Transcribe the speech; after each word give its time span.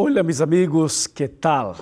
Hola 0.00 0.22
mis 0.22 0.40
amigos, 0.40 1.08
¿qué 1.08 1.28
tal? 1.28 1.74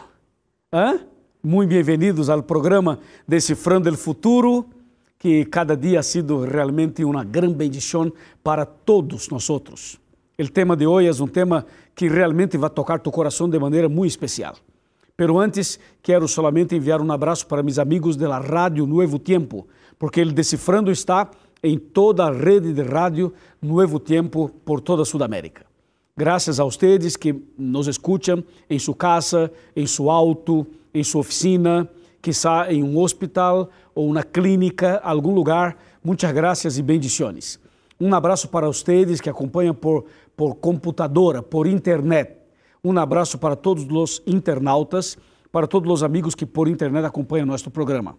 ¿Ah? 0.73 0.95
Muy 1.43 1.67
bienvenidos 1.67 2.31
al 2.31 2.47
programa 2.47 2.99
Descifrando 3.27 3.91
el 3.91 3.99
Futuro, 3.99 4.65
que 5.19 5.47
cada 5.51 5.77
día 5.77 6.01
ha 6.01 6.03
sido 6.03 6.47
realmente 6.47 7.05
una 7.05 7.23
gran 7.25 7.55
bendición 7.55 8.15
para 8.43 8.65
todos 8.65 9.31
nosotros. 9.31 10.01
El 10.39 10.51
tema 10.51 10.75
de 10.75 10.87
hoy 10.87 11.09
es 11.09 11.21
un 11.21 11.29
tema 11.29 11.67
que 11.95 12.09
realmente 12.09 12.57
va 12.57 12.69
a 12.69 12.75
tocar 12.75 13.03
tu 13.03 13.13
corazón 13.13 13.51
de 13.51 13.61
manera 13.61 13.87
muy 13.87 14.09
especial. 14.09 14.55
Pero 15.15 15.39
antes, 15.39 15.79
quero 16.01 16.27
solamente 16.27 16.75
enviar 16.75 17.03
um 17.03 17.13
abraço 17.13 17.47
para 17.47 17.63
meus 17.63 17.79
amigos 17.79 18.17
da 18.17 18.39
Rádio 18.39 18.87
Novo 18.87 19.19
Tempo, 19.19 19.67
porque 19.99 20.23
ele 20.23 20.33
Decifrando 20.33 20.91
está 20.91 21.31
em 21.63 21.79
toda 21.79 22.29
a 22.29 22.31
rede 22.31 22.73
de 22.73 22.83
rádio 22.83 23.35
Novo 23.61 24.01
Tempo 24.01 24.49
por 24.65 24.81
toda 24.81 25.03
a 25.03 25.05
Sudamérica. 25.05 25.67
Graças 26.19 26.59
a 26.59 26.65
vocês 26.65 27.15
que 27.15 27.35
nos 27.59 27.87
escutam 27.87 28.43
em 28.71 28.79
sua 28.79 28.95
casa, 28.95 29.53
em 29.77 29.87
seu 29.87 30.11
auto, 30.11 30.67
em 30.95 31.05
sua 31.05 31.21
oficina, 31.21 31.87
quizá 32.23 32.73
em 32.73 32.83
um 32.83 32.99
hospital 32.99 33.69
ou 33.95 34.09
uma 34.09 34.23
clínica, 34.23 34.99
algum 35.05 35.35
lugar. 35.35 35.77
Muitas 36.03 36.33
graças 36.33 36.79
e 36.79 36.83
bendições. 36.83 37.61
Um 38.01 38.15
abraço 38.15 38.49
para 38.49 38.67
vocês 38.67 39.21
que 39.21 39.29
acompanham 39.29 39.75
por, 39.75 40.07
por 40.35 40.55
computadora, 40.55 41.43
por 41.43 41.67
internet. 41.67 42.33
Um 42.83 42.97
abraço 42.97 43.37
para 43.37 43.55
todos 43.55 43.87
os 43.87 44.23
internautas, 44.27 45.19
para 45.53 45.67
todos 45.67 45.93
os 45.93 46.03
amigos 46.03 46.35
que 46.35 46.47
por 46.47 46.67
internet 46.67 47.05
acompanham 47.05 47.45
nosso 47.45 47.71
programa. 47.71 48.17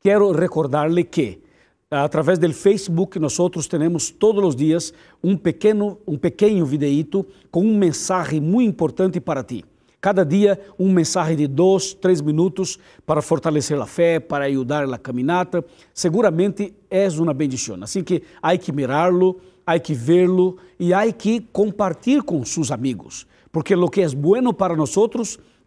Quero 0.00 0.32
recordar-lhe 0.32 1.04
que 1.04 1.40
através 1.90 2.38
do 2.38 2.52
Facebook, 2.52 3.18
nós 3.18 3.36
temos 3.68 4.10
todos 4.10 4.44
os 4.44 4.54
dias 4.54 4.94
um 5.24 5.36
pequeno, 5.36 5.98
um 6.06 6.16
pequeno 6.16 6.64
videíto 6.64 7.26
com 7.50 7.62
um 7.62 7.76
mensagem 7.76 8.40
muito 8.40 8.68
importante 8.68 9.20
para 9.20 9.42
ti. 9.42 9.64
Cada 10.00 10.24
dia 10.24 10.60
um 10.78 10.92
mensagem 10.92 11.36
de 11.36 11.48
dois, 11.48 11.92
três 11.92 12.20
minutos 12.20 12.78
para 13.04 13.20
fortalecer 13.20 13.76
a 13.80 13.86
fé, 13.86 14.20
para 14.20 14.44
ajudar 14.44 14.86
na 14.86 14.98
caminhada. 14.98 15.64
Seguramente 15.92 16.72
é 16.88 17.08
uma 17.18 17.34
bendição. 17.34 17.76
Assim 17.82 18.04
que 18.04 18.22
há 18.40 18.56
que 18.56 18.70
mirá-lo, 18.70 19.40
há 19.66 19.76
que 19.76 19.92
vê-lo 19.92 20.58
e 20.78 20.94
há 20.94 21.10
que 21.12 21.40
compartilhar 21.52 22.22
com 22.22 22.44
seus 22.44 22.70
amigos. 22.70 23.26
Porque 23.50 23.74
o 23.74 23.88
que 23.88 24.00
é 24.00 24.08
bueno 24.10 24.54
para 24.54 24.76
nós 24.76 24.94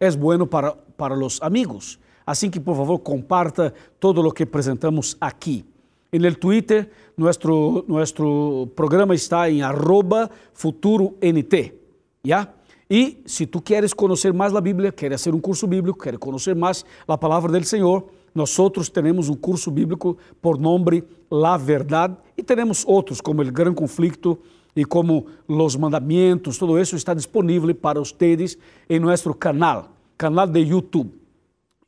é 0.00 0.10
bueno 0.10 0.46
para, 0.46 0.72
para 0.72 1.14
os 1.14 1.38
amigos. 1.42 1.98
Assim 2.26 2.48
que, 2.48 2.58
por 2.58 2.74
favor, 2.74 2.98
comparta 3.00 3.74
todo 4.00 4.26
o 4.26 4.32
que 4.32 4.44
apresentamos 4.44 5.18
aqui. 5.20 5.66
En 6.14 6.24
el 6.24 6.38
Twitter, 6.38 6.88
nuestro, 7.16 7.84
nuestro 7.88 8.70
programa 8.76 9.16
está 9.16 9.48
en 9.48 9.64
arroba 9.64 10.30
futuroNT, 10.52 11.74
¿ya? 12.22 12.54
Y 12.88 13.18
si 13.24 13.48
tú 13.48 13.60
quieres 13.64 13.92
conocer 13.92 14.32
más 14.32 14.52
la 14.52 14.60
Biblia, 14.60 14.92
quieres 14.92 15.28
curso 15.42 15.66
bíblico, 15.66 15.98
quieres 15.98 16.20
conocer 16.20 16.54
más 16.54 16.86
la 17.08 17.18
palabra 17.18 17.50
del 17.50 17.64
Señor, 17.64 18.06
nosotros 18.32 18.92
tenemos 18.92 19.28
un 19.28 19.38
curso 19.38 19.72
bíblico 19.72 20.16
por 20.40 20.56
nombre 20.56 21.02
La 21.30 21.58
Verdad 21.58 22.16
y 22.36 22.44
tenemos 22.44 22.84
otros 22.86 23.20
como 23.20 23.42
el 23.42 23.50
Gran 23.50 23.74
Conflicto 23.74 24.38
y 24.72 24.84
como 24.84 25.26
los 25.48 25.76
mandamientos, 25.76 26.56
todo 26.56 26.78
eso 26.78 26.94
está 26.94 27.12
disponible 27.12 27.74
para 27.74 27.98
ustedes 27.98 28.56
en 28.88 29.02
nuestro 29.02 29.36
canal, 29.36 29.88
canal 30.16 30.52
de 30.52 30.64
YouTube 30.64 31.23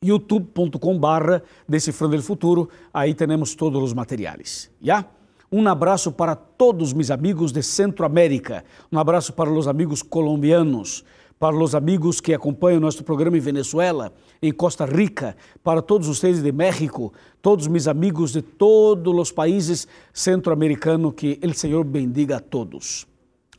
youtube.com 0.03 0.97
barra 0.97 1.43
Decifrando 1.67 2.15
el 2.15 2.21
Futuro, 2.21 2.69
aí 2.93 3.13
temos 3.13 3.55
todos 3.55 3.81
os 3.81 3.93
materiais, 3.93 4.69
já? 4.81 5.05
Um 5.51 5.65
abraço 5.67 6.11
para 6.11 6.35
todos 6.35 6.91
meus 6.91 7.09
amigos 7.09 7.51
de 7.51 7.63
Centroamérica, 7.63 8.65
um 8.91 8.99
abraço 8.99 9.31
para 9.31 9.49
os 9.49 9.67
amigos 9.67 10.01
colombianos, 10.01 11.05
para 11.39 11.55
os 11.55 11.73
amigos 11.73 12.19
que 12.19 12.33
acompanham 12.33 12.81
nosso 12.81 13.03
programa 13.03 13.37
em 13.37 13.41
Venezuela, 13.41 14.11
em 14.41 14.51
Costa 14.51 14.85
Rica, 14.85 15.37
para 15.63 15.81
todos 15.81 16.07
vocês 16.07 16.41
de 16.41 16.51
México, 16.51 17.13
todos 17.41 17.67
meus 17.67 17.87
amigos 17.87 18.33
de 18.33 18.41
todos 18.41 19.13
os 19.17 19.31
países 19.31 19.87
centro-americanos, 20.11 21.13
que 21.15 21.39
o 21.41 21.53
Senhor 21.53 21.83
bendiga 21.85 22.37
a 22.37 22.39
todos. 22.41 23.07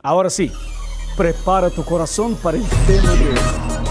Agora 0.01 0.29
sim, 0.29 0.51
prepara 1.15 1.71
tu 1.71 1.83
coração 1.83 2.35
para 2.35 2.57
o 2.57 2.61
tema 2.85 3.17
de 3.17 3.23
hoje. 3.23 3.88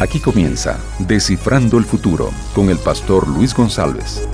Aquí 0.00 0.18
comienza 0.18 0.80
Descifrando 0.98 1.78
el 1.78 1.84
Futuro 1.84 2.30
con 2.52 2.68
el 2.68 2.78
pastor 2.78 3.28
Luis 3.28 3.54
González. 3.54 4.26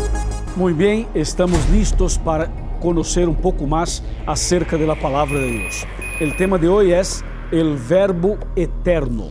Muy 0.57 0.73
bien, 0.73 1.07
estamos 1.13 1.69
listos 1.69 2.19
para 2.19 2.51
conocer 2.81 3.29
un 3.29 3.37
poco 3.37 3.67
más 3.67 4.03
acerca 4.27 4.79
de 4.79 4.87
la 4.87 4.99
palabra 4.99 5.39
de 5.39 5.51
Dios. 5.51 5.87
El 6.19 6.35
tema 6.35 6.57
de 6.57 6.67
hoy 6.67 6.93
es 6.93 7.23
el 7.53 7.77
verbo 7.77 8.39
eterno. 8.57 9.29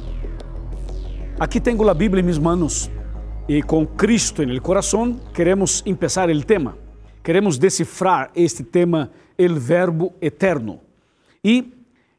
Aquí 1.40 1.60
tengo 1.60 1.84
la 1.84 1.96
Biblia 1.96 2.20
en 2.20 2.28
mis 2.28 2.40
manos 2.40 2.92
y 3.48 3.64
con 3.64 3.88
Cristo 3.88 4.44
el 4.44 4.62
corazón 4.62 5.20
queremos 5.34 5.82
empezar 5.84 6.30
el 6.30 6.46
tema. 6.46 6.76
Queremos 7.24 7.60
descifrar 7.60 8.30
este 8.36 8.64
tema, 8.64 9.10
el 9.36 9.60
verbo 9.60 10.14
eterno. 10.22 10.80
Y 11.42 11.74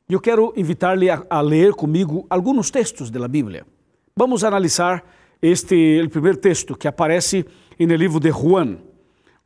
yo 0.09 0.21
quiero 0.21 0.53
invitarle 0.57 1.13
a, 1.13 1.25
a 1.31 1.41
leer 1.45 1.71
conmigo 1.71 2.27
algunos 2.29 2.73
textos 2.73 3.13
de 3.13 3.21
la 3.21 3.29
Biblia. 3.29 3.65
Vamos 4.21 4.45
analisar 4.45 5.03
este 5.41 5.99
o 6.03 6.11
primeiro 6.11 6.37
texto 6.37 6.77
que 6.77 6.87
aparece 6.87 7.47
no 7.79 7.97
livro 7.97 8.21
de 8.21 8.31
Juan. 8.31 8.79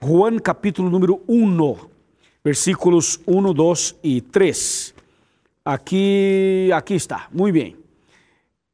Juan 0.02 0.40
capítulo 0.40 0.90
número 0.90 1.22
1, 1.28 1.76
versículos 2.42 3.20
1, 3.24 3.54
2 3.54 3.96
e 4.02 4.20
3. 4.20 4.92
Aqui, 5.64 6.70
aqui 6.74 6.94
está, 6.94 7.28
muito 7.30 7.54
bem. 7.54 7.76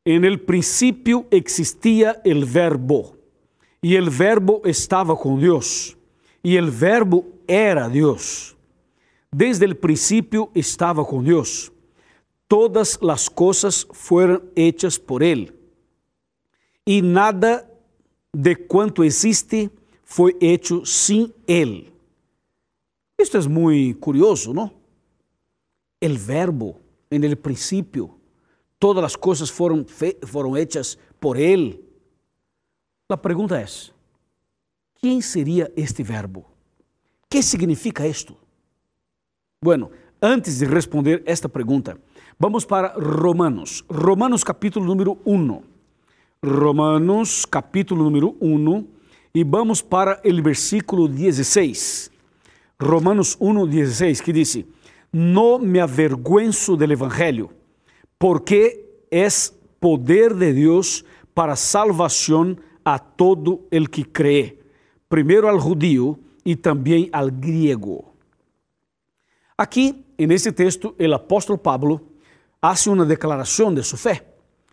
En 0.03 0.25
el 0.25 0.39
principio 0.39 1.27
existia 1.31 2.19
el 2.25 2.47
verbo, 2.47 3.19
e 3.83 3.95
el 3.95 4.09
verbo 4.09 4.63
estava 4.65 5.15
com 5.15 5.39
Deus, 5.39 5.99
e 6.43 6.57
el 6.57 6.71
verbo 6.71 7.27
era 7.47 7.91
Deus. 7.91 8.57
Desde 9.31 9.67
el 9.67 9.75
principio 9.75 10.51
estava 10.55 11.05
com 11.05 11.23
Deus. 11.23 11.71
Todas 12.49 12.99
as 13.03 13.29
coisas 13.29 13.87
foram 13.93 14.41
hechas 14.57 14.97
por 14.97 15.21
ele 15.21 15.60
e 16.87 17.03
nada 17.03 17.69
de 18.35 18.55
quanto 18.57 19.05
existe 19.05 19.71
foi 20.05 20.37
hecho 20.41 20.85
sem 20.85 21.33
Ele. 21.47 21.93
Isto 23.19 23.37
é 23.37 23.49
muito 23.49 23.99
curioso, 24.01 24.53
não? 24.55 24.71
El 26.01 26.17
verbo, 26.17 26.81
en 27.11 27.25
el 27.25 27.37
princípio, 27.37 28.19
todas 28.79 29.05
as 29.05 29.17
coisas 29.17 29.51
foram, 29.51 29.85
foram 30.27 30.57
hechas 30.57 30.99
por 31.21 31.37
Ele. 31.37 31.85
A 33.09 33.17
pergunta 33.17 33.61
é: 33.61 33.67
quem 35.01 35.21
seria 35.21 35.71
este 35.77 36.03
verbo? 36.03 36.51
que 37.31 37.43
significa 37.43 38.07
isto? 38.07 38.37
Bueno, 39.63 39.91
antes 40.21 40.59
de 40.59 40.67
responder 40.67 41.23
esta 41.25 41.49
pergunta, 41.49 41.97
vamos 42.37 42.67
para 42.67 42.93
Romanos. 42.99 43.85
Romanos 43.89 44.43
capítulo 44.43 44.85
número 44.85 45.19
1. 45.25 45.63
Romanos, 46.43 47.45
capítulo 47.45 48.03
número 48.03 48.35
1, 48.41 48.89
e 49.35 49.45
vamos 49.45 49.83
para 49.83 50.23
o 50.25 50.43
versículo 50.43 51.07
16. 51.07 52.11
Romanos 52.81 53.37
1, 53.39 53.67
16, 53.67 54.23
que 54.23 54.33
diz: 54.33 54.65
No 55.13 55.59
me 55.59 55.83
avergüenzo 55.83 56.79
del 56.79 56.93
Evangelio, 56.93 57.51
porque 58.19 59.05
es 59.11 59.55
poder 59.79 60.35
de 60.35 60.55
Deus 60.55 61.05
para 61.35 61.57
salvação 61.57 62.57
a 62.87 62.99
todo 62.99 63.67
el 63.71 63.91
que 63.91 64.03
cree, 64.03 64.59
primeiro 65.11 65.47
al 65.47 65.61
judío 65.61 66.19
e 66.43 66.57
também 66.57 67.11
al 67.13 67.31
griego. 67.31 68.15
Aqui, 69.59 70.07
nesse 70.19 70.53
texto, 70.53 70.97
o 70.99 71.15
apóstolo 71.15 71.59
Pablo 71.59 72.01
hace 72.63 72.89
uma 72.89 73.05
declaração 73.05 73.75
de 73.75 73.83
sua 73.83 73.99
fé. 73.99 74.25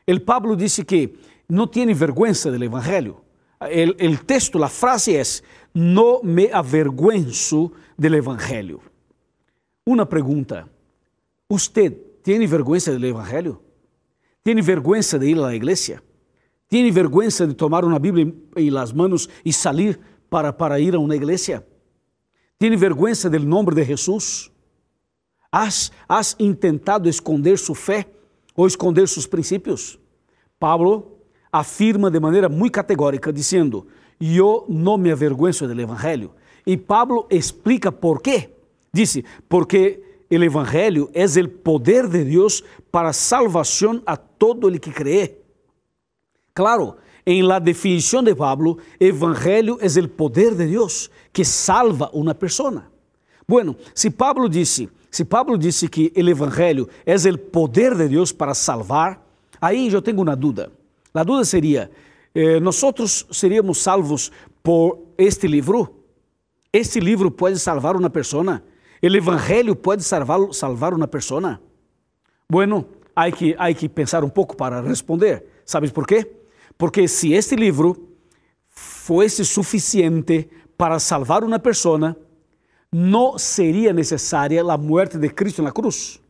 El 0.07 0.21
Pablo 0.21 0.55
disse 0.55 0.85
que 0.85 1.13
no 1.47 1.69
tiene 1.69 1.93
vergüenza 1.93 2.51
del 2.51 2.63
Evangelio. 2.63 3.23
El, 3.59 3.95
el, 3.99 4.25
texto, 4.25 4.59
la 4.59 4.69
frase 4.69 5.19
es, 5.19 5.43
no 5.73 6.19
me 6.21 6.49
avergüenzo 6.51 7.71
del 7.95 8.15
Evangelio. 8.15 8.81
Una 9.85 10.07
pregunta, 10.07 10.67
¿usted 11.47 11.97
tiene 12.21 12.45
vergüenza 12.45 12.91
del 12.91 13.05
Evangelio? 13.05 13.61
¿Tiene 14.43 14.61
vergüenza 14.61 15.17
de 15.17 15.29
ir 15.29 15.37
a 15.37 15.41
la 15.41 15.55
iglesia? 15.55 16.03
¿Tiene 16.67 16.91
vergüenza 16.91 17.47
de 17.47 17.53
tomar 17.53 17.85
una 17.85 17.97
Biblia 17.97 18.31
en 18.55 18.73
las 18.73 18.93
manos 18.93 19.29
y 19.43 19.53
salir 19.53 19.99
para, 20.29 20.55
para 20.55 20.79
ir 20.79 20.95
a 20.95 20.99
una 20.99 21.15
iglesia? 21.15 21.65
¿Tiene 22.57 22.75
vergüenza 22.75 23.29
del 23.29 23.47
nombre 23.47 23.75
de 23.75 23.85
Jesús? 23.85 24.51
¿Has, 25.49 25.91
¿Has 26.07 26.35
intentado 26.39 27.09
esconder 27.09 27.57
su 27.57 27.73
fe 27.73 28.07
o 28.53 28.67
esconder 28.67 29.07
sus 29.07 29.27
principios? 29.27 29.97
Pablo 30.59 31.16
afirma 31.51 32.09
de 32.09 32.19
maneira 32.19 32.49
muito 32.49 32.73
categórica, 32.73 33.31
dizendo: 33.31 33.87
eu 34.19 34.65
não 34.67 34.97
me 34.97 35.11
avergüenzo 35.11 35.67
do 35.67 35.81
Evangelho. 35.81 36.31
E 36.65 36.75
Pablo 36.75 37.27
explica 37.29 37.91
por 37.91 38.21
quê. 38.21 38.49
Disse, 38.91 39.23
porque 39.47 40.01
o 40.29 40.35
Evangelho 40.35 41.09
é 41.13 41.25
o 41.25 41.49
poder 41.49 42.07
de 42.07 42.23
Deus 42.23 42.63
para 42.91 43.13
salvação 43.13 44.01
a 44.05 44.17
todo 44.17 44.67
el 44.67 44.79
que 44.79 44.91
cree. 44.91 45.37
Claro, 46.53 46.95
em 47.25 47.43
la 47.43 47.59
definição 47.59 48.23
de 48.23 48.33
Pablo, 48.33 48.79
Evangelho 48.99 49.77
é 49.79 49.99
o 49.99 50.09
poder 50.09 50.55
de 50.55 50.65
Deus 50.65 51.09
que 51.31 51.45
salva 51.45 52.09
uma 52.13 52.33
pessoa. 52.33 52.85
Bueno, 53.47 53.75
se 53.93 54.09
Pablo 54.09 54.49
disse, 54.49 54.89
se 55.11 55.23
Pablo 55.23 55.57
disse 55.57 55.87
que 55.87 56.11
o 56.15 56.29
Evangelho 56.29 56.89
é 57.05 57.15
o 57.15 57.37
poder 57.37 57.95
de 57.95 58.09
Deus 58.09 58.31
para 58.31 58.53
salvar, 58.53 59.25
aí 59.61 59.93
eu 59.93 60.01
tenho 60.01 60.21
uma 60.21 60.35
dúvida. 60.35 60.71
A 61.19 61.23
dúvida 61.23 61.45
seria: 61.45 61.91
eh, 62.33 62.59
nós 62.59 62.81
seríamos 63.31 63.79
salvos 63.79 64.31
por 64.61 65.13
este 65.17 65.47
livro? 65.47 66.03
Este 66.71 66.99
livro 66.99 67.31
pode 67.31 67.57
salvar 67.59 67.95
uma 67.95 68.09
pessoa? 68.09 68.61
O 69.01 69.05
Evangelho 69.05 69.75
pode 69.75 70.03
salvar, 70.03 70.53
salvar 70.53 70.93
uma 70.93 71.07
pessoa? 71.07 71.59
Bueno, 72.49 72.85
há 73.15 73.31
que, 73.31 73.55
há 73.57 73.73
que 73.73 73.89
pensar 73.89 74.23
um 74.23 74.29
pouco 74.29 74.55
para 74.55 74.81
responder. 74.81 75.45
Sabes 75.65 75.91
por 75.91 76.05
quê? 76.05 76.31
Porque 76.77 77.07
se 77.07 77.33
este 77.33 77.55
livro 77.55 78.15
fosse 78.69 79.43
suficiente 79.43 80.49
para 80.77 80.99
salvar 80.99 81.43
uma 81.43 81.57
pessoa, 81.57 82.15
não 82.91 83.37
seria 83.37 83.91
necessária 83.91 84.61
a 84.61 84.77
morte 84.77 85.17
de 85.17 85.29
Cristo 85.29 85.63
na 85.63 85.71
cruz. 85.71 86.21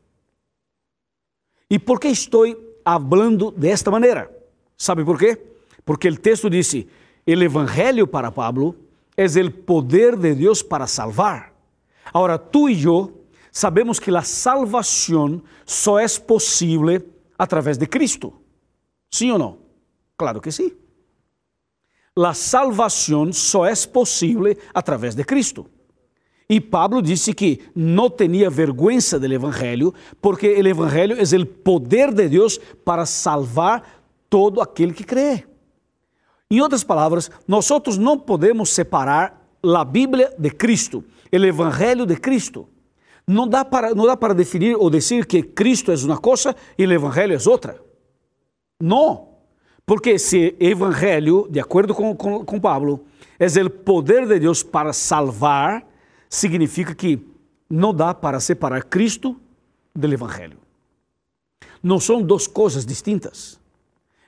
E 1.70 1.78
por 1.78 2.00
que 2.00 2.08
estou 2.08 2.46
falando 2.86 3.52
desta 3.52 3.92
maneira? 3.92 4.37
Sabe 4.78 5.04
por 5.04 5.18
quê? 5.18 5.42
Porque 5.84 6.08
o 6.08 6.18
texto 6.18 6.50
disse: 6.50 6.88
o 7.26 7.32
evangelho 7.32 8.08
para 8.08 8.32
Pablo 8.32 8.76
é 9.18 9.26
o 9.26 9.52
poder 9.52 10.16
de 10.16 10.36
Deus 10.36 10.62
para 10.62 10.86
salvar. 10.86 11.54
Agora, 12.14 12.38
tu 12.38 12.70
e 12.70 12.84
eu 12.84 13.26
sabemos 13.52 14.00
que 14.00 14.16
a 14.16 14.22
salvação 14.22 15.42
só 15.66 16.00
é 16.00 16.06
possível 16.26 17.02
através 17.38 17.78
de 17.78 17.88
Cristo. 17.88 18.34
Sim 19.10 19.32
ou 19.32 19.40
não? 19.40 19.58
Claro 20.16 20.40
que 20.40 20.52
sim. 20.52 20.72
A 22.16 22.34
salvação 22.34 23.32
só 23.34 23.66
é 23.66 23.74
possível 23.88 24.56
através 24.74 25.16
de 25.16 25.24
Cristo. 25.24 25.68
E 26.50 26.62
Pablo 26.62 27.02
disse 27.02 27.34
que 27.34 27.62
não 27.76 28.10
tinha 28.10 28.50
vergonha 28.50 29.00
do 29.20 29.34
Evangelho, 29.34 29.94
porque 30.22 30.48
o 30.48 30.68
Evangelho 30.68 31.18
é 31.20 31.38
o 31.38 31.46
poder 31.46 32.14
de 32.14 32.30
Deus 32.30 32.58
para 32.86 33.06
salvar 33.06 33.97
todo 34.30 34.62
aquele 34.62 34.94
que 34.94 35.04
crê. 35.04 35.46
Em 36.50 36.62
outras 36.62 36.84
palavras, 36.84 37.30
nós 37.48 37.70
não 37.98 38.18
podemos 38.18 38.70
separar 38.70 39.46
a 39.64 39.84
Bíblia 39.84 40.34
de 40.38 40.50
Cristo, 40.50 41.04
o 41.32 41.36
Evangelho 41.36 42.06
de 42.06 42.16
Cristo. 42.16 42.68
Não 43.28 43.48
dá, 43.48 43.66
para, 43.66 43.94
não 43.94 44.06
dá 44.06 44.16
para 44.16 44.34
definir 44.34 44.78
ou 44.78 44.90
dizer 44.90 45.26
que 45.26 45.44
Cristo 45.44 45.92
é 45.92 45.96
uma 46.06 46.18
coisa 46.18 46.56
e 46.78 46.86
o 46.86 46.92
Evangelho 46.92 47.36
é 47.36 47.50
outra. 47.50 47.82
Não. 48.80 49.28
Porque 49.86 50.18
se 50.18 50.56
Evangelho, 50.60 51.48
de 51.50 51.60
acordo 51.60 51.94
com, 51.94 52.16
com, 52.16 52.46
com 52.46 52.60
Pablo, 52.60 53.06
é 53.40 53.46
o 53.62 53.70
poder 53.70 54.26
de 54.28 54.40
Deus 54.40 54.64
para 54.64 54.94
salvar, 54.94 55.86
significa 56.30 56.96
que 56.96 57.20
não 57.70 57.94
dá 57.94 58.14
para 58.14 58.40
separar 58.40 58.84
Cristo 58.84 59.36
do 59.94 60.14
Evangelho. 60.14 60.58
Não 61.84 62.00
são 62.00 62.22
duas 62.22 62.48
coisas 62.48 62.86
distintas. 62.86 63.60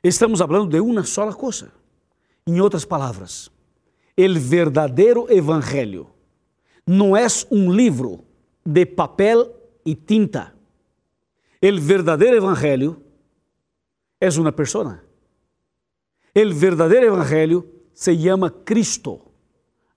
Estamos 0.03 0.39
falando 0.39 0.69
de 0.69 0.79
uma 0.79 1.03
só 1.03 1.31
coisa. 1.33 1.71
Em 2.47 2.59
outras 2.61 2.85
palavras, 2.85 3.51
o 4.17 4.39
verdadeiro 4.39 5.31
Evangelho 5.31 6.07
não 6.85 7.15
é 7.15 7.27
um 7.51 7.71
livro 7.71 8.23
de 8.65 8.85
papel 8.85 9.55
e 9.85 9.93
tinta. 9.93 10.53
O 11.61 11.79
verdadeiro 11.79 12.37
Evangelho 12.37 13.03
é 14.19 14.29
uma 14.39 14.51
pessoa. 14.51 15.03
O 16.35 16.53
verdadeiro 16.53 17.05
Evangelho 17.05 17.69
se 17.93 18.17
chama 18.17 18.49
Cristo, 18.49 19.21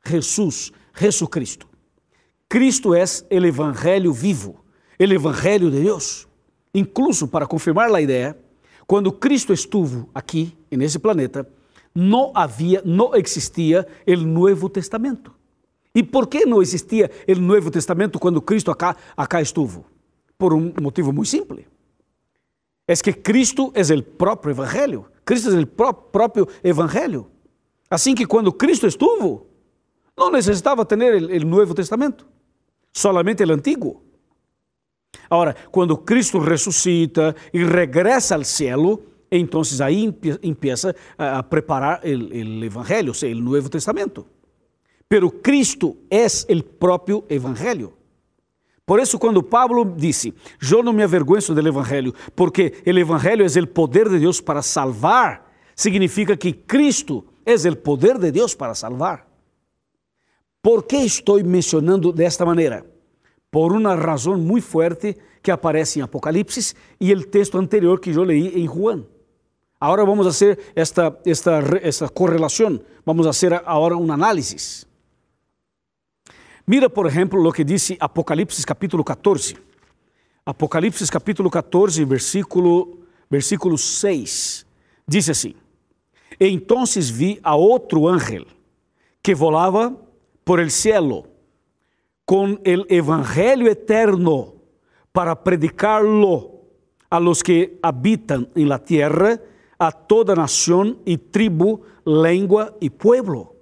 Jesus, 0.05 0.73
Jesucristo. 0.95 1.69
Cristo 2.49 2.95
é 2.95 3.05
o 3.31 3.47
Evangelho 3.47 4.13
vivo, 4.13 4.65
o 5.01 5.03
Evangelho 5.05 5.71
de 5.71 5.81
Deus. 5.81 6.29
Incluso, 6.75 7.29
para 7.29 7.47
confirmar 7.47 7.91
a 7.95 8.01
ideia, 8.01 8.37
quando 8.93 9.11
Cristo 9.11 9.55
estuvo 9.55 10.11
aqui, 10.15 10.55
nesse 10.71 10.99
planeta, 10.99 11.49
não 11.95 12.31
havia, 12.35 12.83
não 12.85 13.17
existia 13.17 13.89
o 14.07 14.17
Novo 14.19 14.69
Testamento. 14.69 15.33
E 15.95 16.03
por 16.03 16.27
que 16.27 16.45
não 16.45 16.61
existia 16.61 17.11
o 17.27 17.35
Novo 17.37 17.71
Testamento 17.71 18.19
quando 18.19 18.43
Cristo 18.43 18.71
acá, 18.71 18.95
acá 19.17 19.41
estuvo? 19.41 19.87
Por 20.37 20.53
um 20.53 20.75
motivo 20.79 21.11
muito 21.11 21.31
simples. 21.31 21.65
É 22.87 22.95
que 22.95 23.15
Cristo 23.15 23.73
é 23.75 23.95
o 23.95 24.03
próprio 24.03 24.51
Evangelho. 24.51 25.07
Cristo 25.25 25.49
é 25.49 25.59
o 25.63 25.95
próprio 25.95 26.47
Evangelho. 26.63 27.29
Assim 27.89 28.15
que 28.15 28.27
quando 28.27 28.53
Cristo 28.53 28.87
estuvo, 28.87 29.47
não 30.15 30.31
necessitava 30.31 30.85
ter 30.85 30.99
o 31.43 31.47
Novo 31.47 31.73
Testamento 31.73 32.27
solamente 32.93 33.43
o 33.43 33.53
antigo. 33.55 34.03
Agora, 35.29 35.57
quando 35.71 35.97
Cristo 35.97 36.39
ressuscita 36.39 37.35
e 37.53 37.65
regressa 37.65 38.35
ao 38.35 38.45
céu, 38.45 39.03
então 39.31 39.63
aí 39.83 40.15
empieza 40.43 40.95
a 41.17 41.43
preparar 41.43 42.03
o 42.05 42.65
Evangelho, 42.65 43.13
o 43.13 43.35
Novo 43.41 43.69
Testamento. 43.71 44.27
Pero 45.09 45.31
Cristo 45.31 45.97
é 46.11 46.27
o 46.55 46.63
próprio 46.63 47.25
Evangelho. 47.29 47.95
Por 48.85 49.01
isso, 49.01 49.19
quando 49.19 49.43
Pablo 49.43 49.85
disse: 49.97 50.35
Eu 50.71 50.83
não 50.83 50.93
me 50.93 51.03
avergüenzo 51.03 51.55
do 51.55 51.67
Evangelho, 51.67 52.15
porque 52.37 52.83
o 52.87 52.91
Evangelho 52.91 53.47
é 53.47 53.61
o 53.61 53.67
poder 53.67 54.09
de 54.09 54.19
Deus 54.19 54.41
para 54.41 54.61
salvar, 54.61 55.51
significa 55.75 56.37
que 56.37 56.53
Cristo 56.53 57.25
é 57.45 57.55
o 57.71 57.77
poder 57.77 58.19
de 58.19 58.31
Deus 58.31 58.55
para 58.55 58.75
salvar. 58.75 59.27
Por 60.61 60.83
que 60.85 60.97
estou 60.97 61.43
mencionando 61.43 62.13
desta 62.13 62.45
maneira? 62.45 62.92
Por 63.53 63.71
uma 63.75 63.95
razão 63.95 64.39
muito 64.39 64.67
forte 64.67 65.15
que 65.43 65.51
aparece 65.51 65.99
em 65.99 66.03
Apocalipse 66.03 66.75
e 66.99 67.13
o 67.13 67.23
texto 67.23 67.59
anterior 67.59 68.01
que 68.01 68.09
eu 68.11 68.25
leí 68.25 68.63
em 68.63 68.67
Juan. 68.67 69.05
Agora 69.79 70.07
vamos 70.07 70.25
fazer 70.25 70.59
esta, 70.75 71.15
esta, 71.27 71.61
esta 71.83 72.09
correlação, 72.09 72.81
vamos 73.05 73.27
fazer 73.27 73.53
agora 73.53 73.95
um 73.95 74.11
análise. 74.11 74.87
Mira, 76.67 76.89
por 76.89 77.07
exemplo, 77.07 77.47
o 77.47 77.53
que 77.53 77.63
diz 77.63 77.95
Apocalipse 78.01 78.65
capítulo 78.65 79.05
14. 79.05 79.57
Apocalipse 80.47 81.07
capítulo 81.13 81.51
14, 81.51 82.07
versículo, 82.07 83.01
versículo 83.31 83.77
6. 83.77 84.65
Diz 85.07 85.29
assim: 85.29 85.55
Então 86.41 86.85
vi 87.13 87.39
a 87.43 87.55
outro 87.55 88.09
ángel 88.09 88.47
que 89.23 89.35
volava 89.35 89.95
por 90.43 90.59
el 90.59 90.71
cielo 90.71 91.32
con 92.25 92.61
el 92.65 92.87
evangelio 92.89 93.71
eterno 93.71 94.55
para 95.13 95.43
predicarlo 95.43 96.63
a 97.11 97.21
los 97.21 97.43
que 97.43 97.79
habitan 97.83 98.49
en 98.55 98.69
la 98.69 98.79
tierra, 98.79 99.39
a 99.79 99.93
toda 99.93 100.35
nación 100.35 100.99
y 101.05 101.19
tribu, 101.19 101.83
lengua 102.05 102.75
y 102.81 102.89
pueblo. 102.89 103.55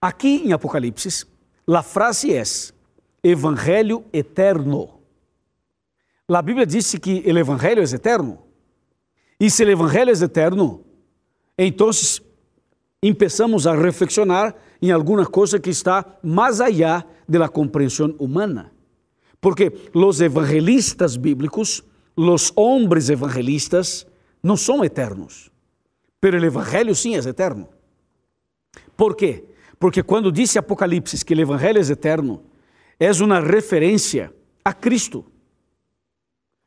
Aqui 0.00 0.42
em 0.46 0.52
Apocalipse, 0.52 1.26
a 1.66 1.82
frase 1.82 2.32
é 2.32 2.42
Evangelho 3.22 4.04
eterno. 4.12 5.00
A 6.28 6.42
Bíblia 6.42 6.64
diz 6.64 6.94
que 7.00 7.22
o 7.26 7.38
Evangelho 7.38 7.82
é 7.82 7.84
eterno. 7.84 8.38
E 9.40 9.50
se 9.50 9.64
o 9.64 9.70
Evangelho 9.70 10.10
é 10.10 10.24
eterno, 10.24 10.84
então 11.56 11.90
começamos 13.02 13.66
a 13.66 13.74
reflexionar 13.74 14.54
em 14.80 14.92
alguma 14.92 15.26
coisa 15.26 15.58
que 15.58 15.70
está 15.70 16.04
mais 16.22 16.60
allá 16.60 17.04
da 17.28 17.48
compreensão 17.48 18.14
humana. 18.18 18.72
Porque 19.40 19.72
os 19.94 20.20
evangelistas 20.20 21.16
bíblicos, 21.16 21.84
os 22.16 22.52
homens 22.56 23.10
evangelistas, 23.10 24.06
não 24.42 24.56
são 24.56 24.84
eternos. 24.84 25.50
Pero 26.20 26.40
o 26.40 26.44
evangelho 26.44 26.94
sim 26.94 27.14
é 27.14 27.18
eterno. 27.18 27.68
Por 28.96 29.14
quê? 29.14 29.44
Porque 29.78 30.02
quando 30.02 30.32
disse 30.32 30.58
Apocalipse 30.58 31.24
que 31.24 31.34
o 31.34 31.40
evangelho 31.40 31.78
é 31.78 31.92
eterno, 31.92 32.42
é 32.98 33.12
uma 33.22 33.38
referência 33.38 34.34
a 34.64 34.72
Cristo. 34.72 35.24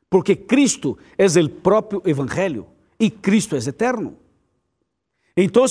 Porque 0.08 0.34
Cristo 0.34 0.96
é 1.18 1.26
o 1.26 1.48
próprio 1.48 2.02
evangelho 2.06 2.66
e 2.98 3.10
Cristo 3.10 3.54
é 3.54 3.58
eterno. 3.58 4.16
Então, 5.36 5.64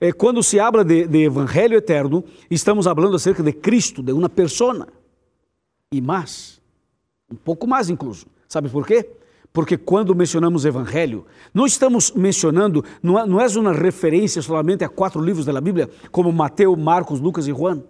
eh, 0.00 0.12
quando 0.12 0.42
se 0.42 0.60
habla 0.60 0.84
de, 0.84 1.06
de 1.06 1.24
evangelho 1.24 1.76
eterno, 1.76 2.24
estamos 2.50 2.84
falando 2.84 3.16
acerca 3.16 3.42
de 3.42 3.52
Cristo, 3.52 4.02
de 4.02 4.12
uma 4.12 4.28
pessoa. 4.28 4.86
E 5.90 6.00
mais, 6.00 6.60
um 7.30 7.36
pouco 7.36 7.66
mais 7.66 7.88
incluso. 7.88 8.26
Sabe 8.48 8.68
por 8.68 8.86
quê? 8.86 9.08
Porque 9.52 9.78
quando 9.78 10.14
mencionamos 10.14 10.66
evangelho, 10.66 11.24
não 11.54 11.64
estamos 11.64 12.10
mencionando, 12.10 12.84
não 13.02 13.18
é, 13.18 13.26
não 13.26 13.40
é 13.40 13.46
uma 13.58 13.72
referência 13.72 14.42
solamente 14.42 14.84
a 14.84 14.88
quatro 14.88 15.20
livros 15.22 15.46
da 15.46 15.60
Bíblia, 15.60 15.88
como 16.10 16.30
Mateus, 16.30 16.76
Marcos, 16.76 17.20
Lucas 17.20 17.46
e 17.46 17.52
Juan, 17.52 17.82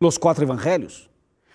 os 0.00 0.16
quatro 0.16 0.44
evangelhos. 0.44 1.10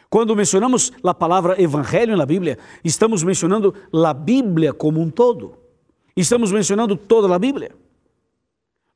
Quando 0.10 0.36
mencionamos 0.36 0.92
a 1.04 1.14
palavra 1.14 1.62
evangelho 1.62 2.18
na 2.18 2.26
Bíblia, 2.26 2.58
estamos 2.84 3.24
mencionando 3.24 3.74
a 3.94 4.14
Bíblia 4.14 4.74
como 4.74 5.00
um 5.00 5.10
todo. 5.10 5.54
Estamos 6.18 6.52
mencionando 6.52 6.98
toda 6.98 7.34
a 7.34 7.40
Bíblia. 7.40 7.72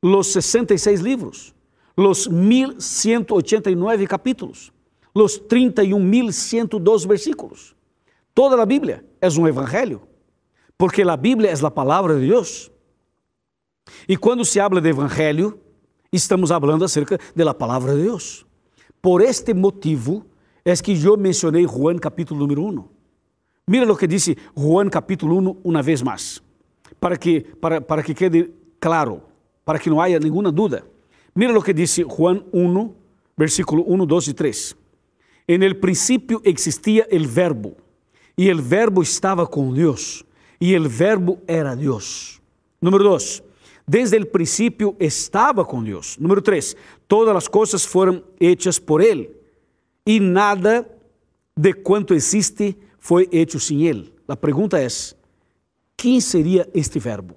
Os 0.03 0.27
66 0.33 0.99
livros, 0.99 1.55
os 1.95 2.27
1189 2.27 4.05
capítulos, 4.05 4.73
os 5.15 5.39
31.102 5.39 7.07
versículos. 7.07 7.73
Toda 8.35 8.61
a 8.61 8.65
Bíblia 8.65 9.05
é 9.21 9.29
um 9.29 9.47
evangelho, 9.47 10.01
porque 10.77 11.03
a 11.03 11.15
Bíblia 11.15 11.51
é 11.51 11.65
a 11.65 11.71
palavra 11.71 12.19
de 12.19 12.27
Deus. 12.27 12.69
E 14.05 14.17
quando 14.17 14.43
se 14.43 14.59
habla 14.59 14.81
de 14.81 14.89
evangelho, 14.89 15.57
estamos 16.11 16.49
falando 16.49 16.83
acerca 16.83 17.17
da 17.33 17.53
palavra 17.53 17.95
de 17.95 18.03
Deus. 18.03 18.45
Por 19.01 19.21
este 19.21 19.53
motivo, 19.53 20.25
é 20.65 20.75
que 20.75 21.01
eu 21.01 21.15
mencionei 21.15 21.65
Juan 21.65 21.97
capítulo 21.97 22.41
número 22.41 22.65
1. 22.65 22.85
Mira 23.69 23.91
o 23.91 23.95
que 23.95 24.07
disse 24.07 24.37
Juan 24.57 24.89
capítulo 24.89 25.37
1 25.37 25.61
uma 25.63 25.81
vez 25.81 26.01
mais, 26.01 26.43
para 26.99 27.15
que, 27.17 27.41
para, 27.41 27.79
para 27.79 28.03
que 28.03 28.13
quede 28.13 28.51
claro, 28.81 29.21
para 29.65 29.79
que 29.79 29.89
não 29.89 30.01
haja 30.01 30.19
nenhuma 30.19 30.51
dúvida. 30.51 30.85
Mira 31.35 31.57
o 31.57 31.61
que 31.61 31.73
disse 31.73 32.03
Juan 32.03 32.43
1, 32.53 32.93
versículo 33.37 33.83
1, 33.87 34.05
2 34.05 34.27
e 34.27 34.33
3. 34.33 34.75
En 35.47 35.63
el 35.63 35.77
principio 35.77 36.41
existía 36.43 37.07
el 37.09 37.27
verbo, 37.27 37.75
y 38.35 38.49
el 38.49 38.61
verbo 38.61 39.01
estaba 39.01 39.47
con 39.47 39.73
Dios, 39.73 40.25
y 40.59 40.73
el 40.73 40.87
verbo 40.87 41.39
era 41.47 41.75
Dios. 41.75 42.41
Número 42.79 43.03
2. 43.03 43.43
Desde 43.85 44.17
el 44.17 44.27
principio 44.27 44.95
estaba 44.99 45.65
con 45.65 45.83
Dios. 45.83 46.17
Número 46.19 46.41
3. 46.41 46.77
Todas 47.07 47.33
las 47.33 47.49
cosas 47.49 47.85
fueron 47.85 48.23
hechas 48.39 48.79
por 48.79 49.01
Él 49.01 49.43
e 50.05 50.19
nada 50.19 50.87
de 51.55 51.73
quanto 51.73 52.13
existe 52.13 52.77
foi 52.99 53.27
hecho 53.31 53.59
sem 53.59 53.85
ele. 53.85 54.13
A 54.27 54.35
pergunta 54.35 54.79
é: 54.79 54.87
quem 55.95 56.19
seria 56.19 56.69
este 56.73 56.99
verbo? 56.99 57.35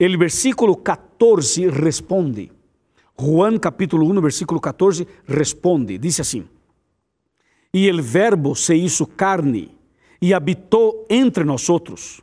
O 0.00 0.18
versículo 0.18 0.76
14 0.76 1.68
responde. 1.68 2.50
Juan 3.14 3.58
capítulo 3.58 4.06
1, 4.06 4.22
versículo 4.22 4.58
14 4.58 5.06
responde, 5.26 5.98
diz 5.98 6.20
assim: 6.20 6.48
E 7.70 7.90
o 7.90 8.02
verbo 8.02 8.56
se 8.56 8.74
hizo 8.74 9.06
carne 9.06 9.76
e 10.22 10.32
habitou 10.32 11.06
entre 11.10 11.44
nós 11.44 11.68
outros, 11.68 12.22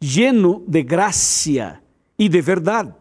lleno 0.00 0.64
de 0.68 0.84
graça 0.84 1.82
e 2.16 2.28
de 2.28 2.40
verdade. 2.40 2.94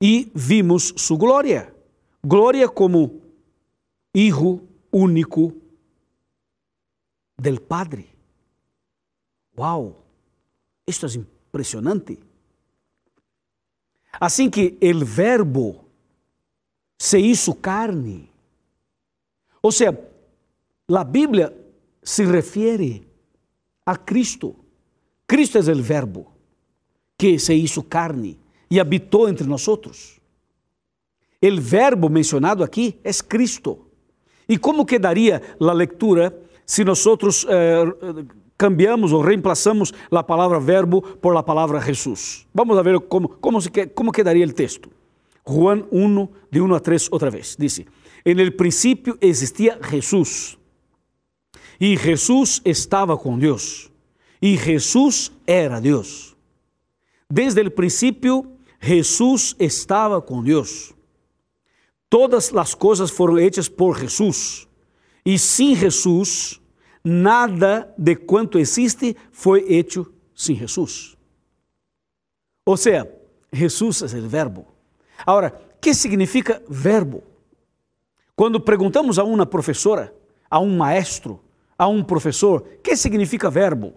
E 0.00 0.30
vimos 0.32 0.94
sua 0.96 1.18
glória, 1.18 1.74
glória 2.22 2.68
como 2.68 3.20
Hijo 4.14 4.62
único 4.92 5.54
del 7.36 7.60
Padre. 7.60 8.06
¡Wow! 9.56 9.96
Esto 10.86 11.06
es 11.06 11.16
impresionante. 11.16 12.31
Assim 14.20 14.50
que 14.50 14.76
el 14.80 15.04
verbo 15.04 15.84
se 16.98 17.18
hizo 17.18 17.54
carne. 17.54 18.28
Ou 19.62 19.72
seja, 19.72 19.98
a 20.88 21.04
Bíblia 21.04 21.52
se 22.02 22.24
refere 22.24 23.06
a 23.86 23.96
Cristo. 23.96 24.56
Cristo 25.26 25.58
é 25.58 25.60
o 25.60 25.82
verbo 25.82 26.32
que 27.16 27.38
se 27.38 27.54
hizo 27.54 27.82
carne 27.82 28.38
e 28.70 28.78
habitou 28.78 29.28
entre 29.28 29.46
nós. 29.46 29.66
O 29.66 29.80
verbo 31.60 32.08
mencionado 32.08 32.62
aqui 32.62 32.98
é 33.02 33.12
Cristo. 33.12 33.86
E 34.48 34.58
como 34.58 34.84
quedaria 34.84 35.40
a 35.60 35.72
leitura 35.72 36.36
se 36.66 36.84
nós 36.84 37.04
eh, 37.06 37.84
cambiamos 38.62 39.12
ou 39.12 39.20
reemplazamos 39.20 39.92
a 40.08 40.22
palavra 40.22 40.60
verbo 40.60 41.02
por 41.02 41.36
a 41.36 41.42
palavra 41.42 41.80
Jesus? 41.80 42.46
Vamos 42.54 42.78
a 42.78 42.82
ver 42.82 43.00
como, 43.00 43.28
como, 43.28 43.60
se, 43.60 43.68
como 43.88 44.12
quedaria 44.12 44.46
o 44.46 44.52
texto. 44.52 44.88
Juan 45.42 45.84
1, 45.90 46.30
de 46.48 46.60
1 46.60 46.74
a 46.76 46.78
3, 46.78 47.08
outra 47.10 47.28
vez. 47.28 47.56
Dice, 47.58 47.86
En 48.24 48.38
el 48.38 48.54
principio 48.54 49.18
existía 49.20 49.80
Jesús, 49.82 50.56
y 51.80 51.96
Jesús 51.96 52.62
estaba 52.64 53.18
con 53.18 53.40
Dios, 53.40 53.90
y 54.40 54.56
Jesús 54.56 55.32
era 55.44 55.80
Dios. 55.80 56.36
Desde 57.28 57.62
el 57.62 57.72
principio 57.72 58.46
Jesús 58.78 59.56
estaba 59.58 60.24
con 60.24 60.44
Dios. 60.44 60.94
Todas 62.08 62.54
as 62.54 62.74
coisas 62.74 63.10
foram 63.10 63.38
hechas 63.38 63.68
por 63.68 63.98
Jesus. 63.98 64.68
E 65.24 65.38
sem 65.38 65.74
Jesus, 65.74 66.60
nada 67.04 67.92
de 67.98 68.16
quanto 68.16 68.58
existe 68.58 69.16
foi 69.30 69.72
hecho 69.72 70.12
sem 70.34 70.56
Jesus. 70.56 71.16
Ou 72.64 72.76
seja, 72.76 73.10
Jesus 73.52 74.02
é 74.02 74.18
o 74.18 74.28
verbo. 74.28 74.66
Agora, 75.26 75.50
que 75.80 75.94
significa 75.94 76.62
verbo? 76.68 77.22
Quando 78.36 78.60
perguntamos 78.60 79.18
a 79.18 79.24
uma 79.24 79.44
professora, 79.44 80.14
a 80.50 80.60
um 80.60 80.76
maestro, 80.76 81.40
a 81.76 81.86
um 81.88 82.02
professor, 82.02 82.62
que 82.82 82.96
significa 82.96 83.50
verbo? 83.50 83.94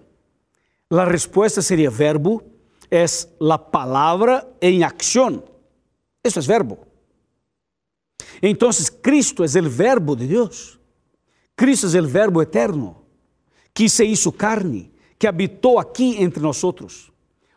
A 0.90 1.06
resposta 1.06 1.62
seria: 1.62 1.90
verbo 1.90 2.44
é 2.92 3.06
a 3.52 3.58
palavra 3.58 4.48
em 4.62 4.84
ação. 4.84 5.44
Isso 6.24 6.40
é 6.40 6.42
verbo. 6.42 6.80
Então, 8.42 8.70
Cristo 9.02 9.44
é 9.44 9.48
o 9.48 9.70
Verbo 9.70 10.16
de 10.16 10.28
Deus. 10.28 10.80
Cristo 11.56 11.88
é 11.96 12.02
o 12.02 12.08
Verbo 12.08 12.42
eterno, 12.42 12.98
que 13.74 13.88
se 13.88 14.04
hizo 14.06 14.32
carne, 14.32 14.92
que 15.18 15.28
habitou 15.28 15.80
aqui 15.80 16.22
entre 16.22 16.42
nós. 16.42 16.62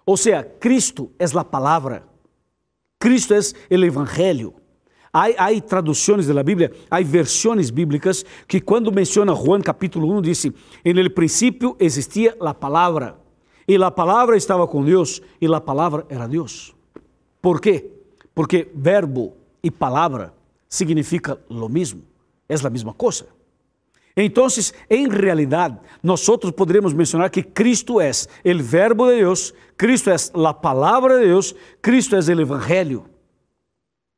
Ou 0.07 0.17
seja, 0.17 0.43
Cristo 0.43 1.11
é 1.19 1.25
a 1.37 1.45
palavra. 1.45 2.07
Cristo 2.99 3.35
é 3.35 3.40
o 3.76 3.85
Evangelho. 3.85 4.55
Há, 5.12 5.28
traduções 5.61 6.26
da 6.26 6.43
Bíblia, 6.43 6.73
há 6.90 7.00
versões 7.00 7.71
bíblicas 7.71 8.25
que 8.47 8.61
quando 8.61 8.93
menciona 8.93 9.35
Juan 9.35 9.61
capítulo 9.61 10.12
1, 10.19 10.23
diz, 10.23 10.45
en 10.85 10.99
el 10.99 11.12
princípio 11.12 11.76
existia 11.81 12.37
a 12.40 12.55
palavra, 12.55 13.19
e 13.67 13.75
a 13.76 13.90
palavra 13.90 14.37
estava 14.37 14.67
com 14.69 14.85
Deus, 14.85 15.21
e 15.40 15.47
a 15.52 15.61
palavra 15.61 16.07
era 16.09 16.28
Deus. 16.28 16.75
Por 17.40 17.61
quê? 17.61 17.90
Porque 18.35 18.71
verbo 18.75 19.35
e 19.62 19.71
palavra 19.71 20.35
significa 20.69 21.38
lo 21.49 21.69
mismo, 21.69 22.02
es 22.49 22.62
la 22.62 22.71
misma 22.71 22.93
cosa. 22.93 23.38
Entonces, 24.21 24.75
en 24.89 25.13
realidad, 25.13 25.81
nosotros 26.03 26.53
podremos 26.53 26.93
mencionar 26.93 27.31
que 27.31 27.53
Cristo 27.53 28.01
es 28.01 28.29
el 28.43 28.65
verbo 28.65 29.07
de 29.07 29.19
Dios, 29.19 29.55
Cristo 29.77 30.13
es 30.13 30.33
la 30.35 30.61
palabra 30.61 31.15
de 31.15 31.27
Dios, 31.27 31.55
Cristo 31.81 32.19
es 32.19 32.29
el 32.29 32.41
Evangelio. 32.41 33.05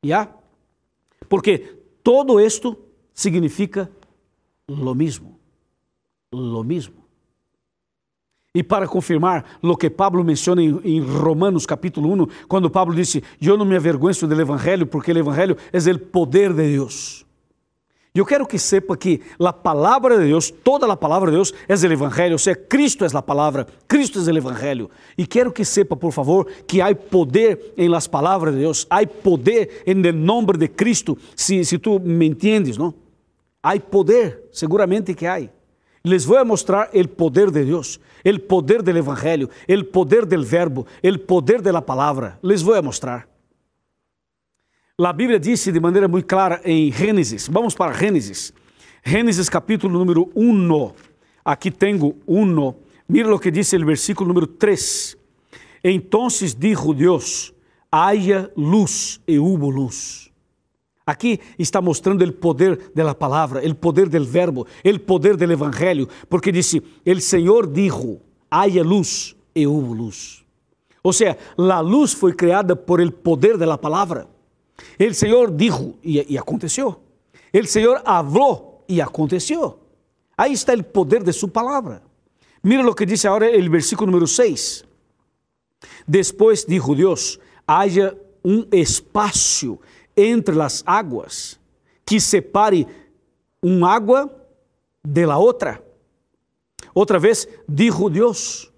¿Ya? 0.01 0.35
Porque 1.27 1.79
todo 2.01 2.39
esto 2.39 2.79
significa 3.13 3.91
lo 4.65 4.95
mismo, 4.95 5.37
lo 6.31 6.63
mismo. 6.63 6.95
E 8.55 8.63
para 8.63 8.87
confirmar 8.87 9.45
o 9.61 9.77
que 9.77 9.91
Pablo 9.91 10.23
menciona 10.23 10.63
em, 10.63 10.79
em, 10.83 10.99
Romanos 10.99 11.67
capítulo 11.67 12.11
1, 12.11 12.27
quando 12.47 12.71
Pablo 12.71 12.95
disse: 12.95 13.23
Eu 13.39 13.55
não 13.55 13.65
me 13.65 13.75
avergonço 13.75 14.27
do 14.27 14.41
Evangelho, 14.41 14.87
porque 14.87 15.11
o 15.11 15.17
Evangelho 15.17 15.57
é 15.71 15.77
o 15.91 15.99
poder 15.99 16.53
de 16.53 16.73
Deus. 16.73 17.23
Eu 18.13 18.25
quero 18.25 18.45
que 18.45 18.59
sepa 18.59 18.97
que 18.97 19.21
a 19.39 19.53
palavra 19.53 20.19
de 20.19 20.25
Deus, 20.25 20.51
toda 20.51 20.91
a 20.91 20.97
palavra 20.97 21.31
de 21.31 21.37
Deus 21.37 21.53
é 21.69 21.73
o 21.73 21.93
Evangelho, 21.93 22.33
ou 22.33 22.39
seja, 22.39 22.57
Cristo 22.57 23.05
é 23.05 23.07
a 23.13 23.21
palavra, 23.21 23.65
Cristo 23.87 24.19
é 24.19 24.33
o 24.33 24.37
Evangelho. 24.37 24.89
E 25.17 25.25
quero 25.25 25.49
que 25.49 25.63
sepa, 25.63 25.95
por 25.95 26.11
favor, 26.11 26.45
que 26.67 26.81
há 26.81 26.93
poder 26.93 27.73
em 27.77 27.87
las 27.87 28.07
palavras 28.07 28.53
de 28.53 28.59
Deus, 28.59 28.85
há 28.89 29.07
poder 29.07 29.83
em 29.85 29.95
nome 30.11 30.57
de 30.57 30.67
Cristo, 30.67 31.17
se, 31.37 31.63
se 31.63 31.77
tu 31.77 32.01
me 32.01 32.25
entiendes, 32.25 32.77
não? 32.77 32.93
Há 33.63 33.79
poder, 33.79 34.49
seguramente 34.51 35.13
que 35.13 35.25
há. 35.25 35.39
Les 36.03 36.25
voy 36.25 36.39
a 36.39 36.43
mostrar 36.43 36.89
el 36.91 37.07
poder 37.07 37.49
de 37.51 37.63
Dios, 37.63 38.01
el 38.25 38.41
poder 38.41 38.83
del 38.83 38.97
Evangelio, 38.97 39.49
el 39.67 39.85
poder 39.85 40.27
del 40.27 40.43
verbo, 40.43 40.85
el 41.01 41.21
poder 41.21 41.61
de 41.61 41.71
la 41.71 41.85
palabra. 41.85 42.39
Les 42.41 42.61
voy 42.61 42.77
a 42.77 42.81
mostrar. 42.81 43.30
La 44.97 45.13
Bíblia 45.13 45.39
dice 45.39 45.71
de 45.71 45.79
maneira 45.79 46.07
muito 46.07 46.25
clara 46.25 46.61
em 46.65 46.91
Gênesis, 46.91 47.47
vamos 47.47 47.73
para 47.73 47.93
Gênesis, 47.93 48.53
Gênesis 49.03 49.47
capítulo 49.47 49.97
número 49.97 50.29
1, 50.35 50.91
aqui 51.45 51.71
tenho 51.71 52.15
1, 52.27 52.73
mira 53.07 53.33
o 53.33 53.39
que 53.39 53.49
diz 53.49 53.71
o 53.71 53.85
versículo 53.85 54.27
número 54.27 54.45
3. 54.45 55.17
Entonces 55.81 56.53
dijo 56.53 56.93
Deus, 56.93 57.53
haya 57.89 58.51
luz 58.55 59.21
e 59.25 59.39
hubo 59.39 59.69
luz. 59.69 60.29
Aqui 61.05 61.39
está 61.57 61.81
mostrando 61.81 62.23
o 62.25 62.33
poder 62.33 62.91
da 62.93 63.15
palavra, 63.15 63.65
o 63.65 63.73
poder 63.73 64.09
do 64.09 64.23
verbo, 64.23 64.67
o 64.85 64.99
poder 64.99 65.37
do 65.37 65.51
evangelho, 65.51 66.07
porque 66.29 66.51
disse: 66.51 66.83
"El 67.03 67.21
Senhor 67.21 67.65
dijo, 67.65 68.21
haja 68.51 68.83
luz 68.83 69.35
e 69.55 69.65
hubo 69.65 69.93
luz. 69.93 70.45
O 71.01 71.11
sea, 71.11 71.37
la 71.57 71.81
luz 71.81 72.13
foi 72.13 72.33
criada 72.33 72.75
por 72.75 73.01
el 73.01 73.11
poder 73.11 73.57
de 73.57 73.65
la 73.65 73.79
palabra. 73.79 74.27
El 74.97 75.15
Señor 75.15 75.55
dijo 75.55 75.95
y, 76.01 76.33
y 76.33 76.37
aconteció. 76.37 76.99
El 77.51 77.67
Señor 77.67 78.01
habló 78.05 78.83
y 78.87 78.99
aconteció. 78.99 79.79
Ahí 80.37 80.53
está 80.53 80.73
el 80.73 80.85
poder 80.85 81.23
de 81.23 81.33
su 81.33 81.51
palabra. 81.51 82.01
Mira 82.61 82.83
lo 82.83 82.95
que 82.95 83.05
dice 83.05 83.27
ahora 83.27 83.49
el 83.49 83.69
versículo 83.69 84.11
número 84.11 84.27
6. 84.27 84.85
Después 86.05 86.65
dijo 86.67 86.95
Dios, 86.95 87.39
haya 87.65 88.13
un 88.43 88.67
espacio 88.71 89.79
entre 90.15 90.55
las 90.55 90.83
aguas 90.85 91.59
que 92.05 92.19
separe 92.19 92.85
un 93.61 93.83
agua 93.83 94.31
de 95.03 95.25
la 95.25 95.37
otra. 95.37 95.81
Outra 96.93 97.19
vez, 97.19 97.47
dijo 97.67 98.09
Deus. 98.09 98.71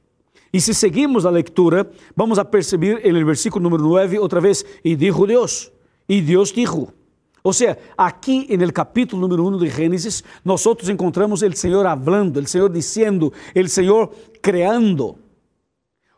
E 0.51 0.59
se 0.59 0.73
seguimos 0.73 1.25
a 1.25 1.31
leitura, 1.31 1.89
vamos 2.15 2.37
a 2.37 2.45
perceber 2.45 3.01
el 3.03 3.25
versículo 3.25 3.63
número 3.63 3.83
9 3.83 4.19
outra 4.19 4.39
vez, 4.39 4.63
e 4.83 4.95
dijo 4.95 5.25
Deus, 5.25 5.71
e 6.07 6.21
Deus 6.21 6.51
dijo. 6.51 6.93
Ou 7.43 7.51
seja, 7.51 7.77
aqui 7.97 8.47
en 8.49 8.61
el 8.61 8.71
capítulo 8.71 9.21
número 9.21 9.45
1 9.45 9.57
de 9.57 9.69
Gênesis, 9.69 10.23
nós 10.45 10.61
encontramos 10.87 11.41
o 11.41 11.51
Senhor 11.53 11.85
hablando, 11.85 12.39
o 12.39 12.47
Senhor 12.47 12.69
diciendo, 12.69 13.33
o 13.53 13.67
Senhor 13.67 14.09
creando. 14.41 15.17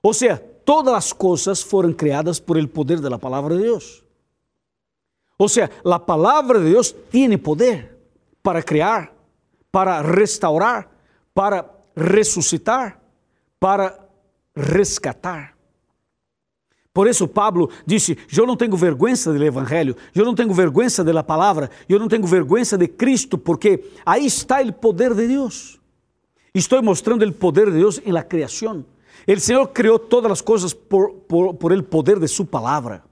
Ou 0.04 0.14
seja, 0.14 0.38
todas 0.64 0.94
as 0.94 1.12
coisas 1.14 1.64
foram 1.64 1.94
criadas 1.94 2.40
por 2.40 2.58
el 2.58 2.68
poder 2.68 3.00
de 3.02 3.10
la 3.10 3.18
de 3.50 3.64
Deus. 3.64 4.04
Ou 5.38 5.50
seja, 5.50 5.72
a 5.84 6.00
palavra 6.00 6.60
de 6.60 6.72
Deus 6.72 6.92
tem 6.92 7.36
poder 7.40 7.98
para 8.44 8.62
criar, 8.62 9.12
para 9.72 10.02
restaurar, 10.02 10.90
para 11.34 11.66
ressuscitar, 11.96 13.02
para 13.60 14.00
resgatar. 14.56 15.55
Por 16.96 17.10
isso 17.10 17.28
Pablo 17.28 17.70
disse: 17.86 18.18
Eu 18.34 18.48
não 18.48 18.56
tenho 18.56 18.78
vergonha 18.78 19.14
do 19.14 19.44
Evangelho, 19.44 19.98
eu 20.16 20.24
não 20.24 20.34
tenho 20.34 20.54
vergonha 20.54 20.90
da 21.04 21.22
palavra, 21.22 21.70
eu 21.90 22.00
não 22.00 22.08
tenho 22.08 22.26
vergonha 22.26 22.64
de 22.64 22.88
Cristo, 22.88 23.38
porque 23.38 23.84
aí 24.06 24.26
está 24.26 24.62
o 24.62 24.72
poder 24.72 25.14
de 25.14 25.28
Deus. 25.28 25.78
Estou 26.54 26.82
mostrando 26.82 27.26
o 27.26 27.34
poder 27.34 27.66
de 27.66 27.80
Deus 27.80 28.00
em 28.06 28.14
la 28.14 28.24
criação. 28.24 28.86
O 29.28 29.40
Senhor 29.40 29.68
criou 29.68 30.00
todas 30.00 30.32
as 30.32 30.42
coisas 30.42 30.74
por, 30.74 31.12
por, 31.28 31.54
por 31.56 31.74
el 31.74 31.84
poder 31.84 32.18
de 32.18 32.30
Sua 32.30 32.46
palavra. 32.46 33.04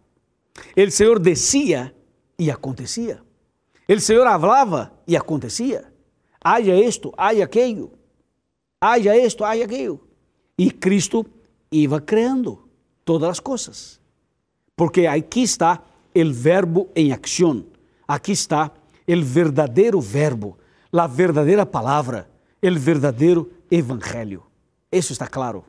O 0.77 0.89
Senhor 0.89 1.19
decía 1.19 1.93
e 2.39 2.49
acontecia. 2.49 3.21
O 3.89 3.99
Senhor 3.99 4.25
falava 4.39 4.93
e 5.05 5.17
acontecia. 5.17 5.91
Haja 6.41 6.73
isto, 6.73 7.13
haja 7.17 7.43
aquilo 7.43 7.91
haja 8.83 9.15
esto, 9.15 9.45
haja 9.45 9.63
aquilo. 9.63 9.99
E 10.57 10.69
Cristo 10.69 11.25
iba 11.71 12.01
criando 12.01 12.62
todas 13.05 13.29
as 13.29 13.39
coisas. 13.39 13.99
Porque 14.75 15.05
aqui 15.05 15.43
está 15.43 15.81
o 16.15 16.31
verbo 16.31 16.89
em 16.95 17.11
ação. 17.11 17.65
Aqui 18.07 18.31
está 18.31 18.71
o 19.07 19.21
verdadeiro 19.21 19.99
verbo, 19.99 20.57
a 20.91 21.07
verdadeira 21.07 21.65
palavra, 21.65 22.29
o 22.61 22.79
verdadeiro 22.79 23.51
evangelho. 23.69 24.43
Isso 24.91 25.11
está 25.11 25.27
claro. 25.27 25.65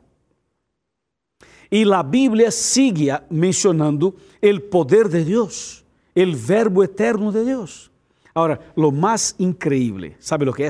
E 1.71 1.83
a 1.91 2.03
Bíblia 2.03 2.51
sigue 2.51 3.07
mencionando 3.29 4.15
o 4.41 4.61
poder 4.69 5.07
de 5.07 5.23
Deus, 5.23 5.83
o 6.15 6.35
verbo 6.35 6.83
eterno 6.83 7.31
de 7.31 7.43
Deus. 7.43 7.91
Agora, 8.33 8.59
lo 8.75 8.91
mais 8.91 9.33
increíble, 9.39 10.15
¿sabe 10.19 10.45
lo 10.45 10.53
que 10.53 10.63
é? 10.63 10.69